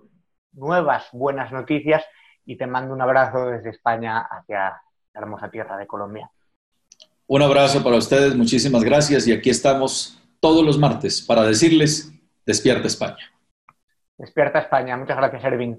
nuevas 0.52 1.06
buenas 1.12 1.52
noticias 1.52 2.04
y 2.44 2.56
te 2.56 2.66
mando 2.66 2.92
un 2.92 3.02
abrazo 3.02 3.46
desde 3.50 3.70
España 3.70 4.26
hacia 4.28 4.82
la 5.14 5.20
hermosa 5.20 5.48
tierra 5.48 5.76
de 5.76 5.86
Colombia. 5.86 6.28
Un 7.30 7.42
abrazo 7.42 7.84
para 7.84 7.96
ustedes, 7.96 8.34
muchísimas 8.34 8.82
gracias 8.82 9.28
y 9.28 9.32
aquí 9.32 9.50
estamos 9.50 10.18
todos 10.40 10.64
los 10.64 10.78
martes 10.78 11.20
para 11.20 11.42
decirles, 11.42 12.10
despierta 12.46 12.86
España. 12.86 13.30
Despierta 14.16 14.60
España, 14.60 14.96
muchas 14.96 15.18
gracias 15.18 15.44
Ervin. 15.44 15.78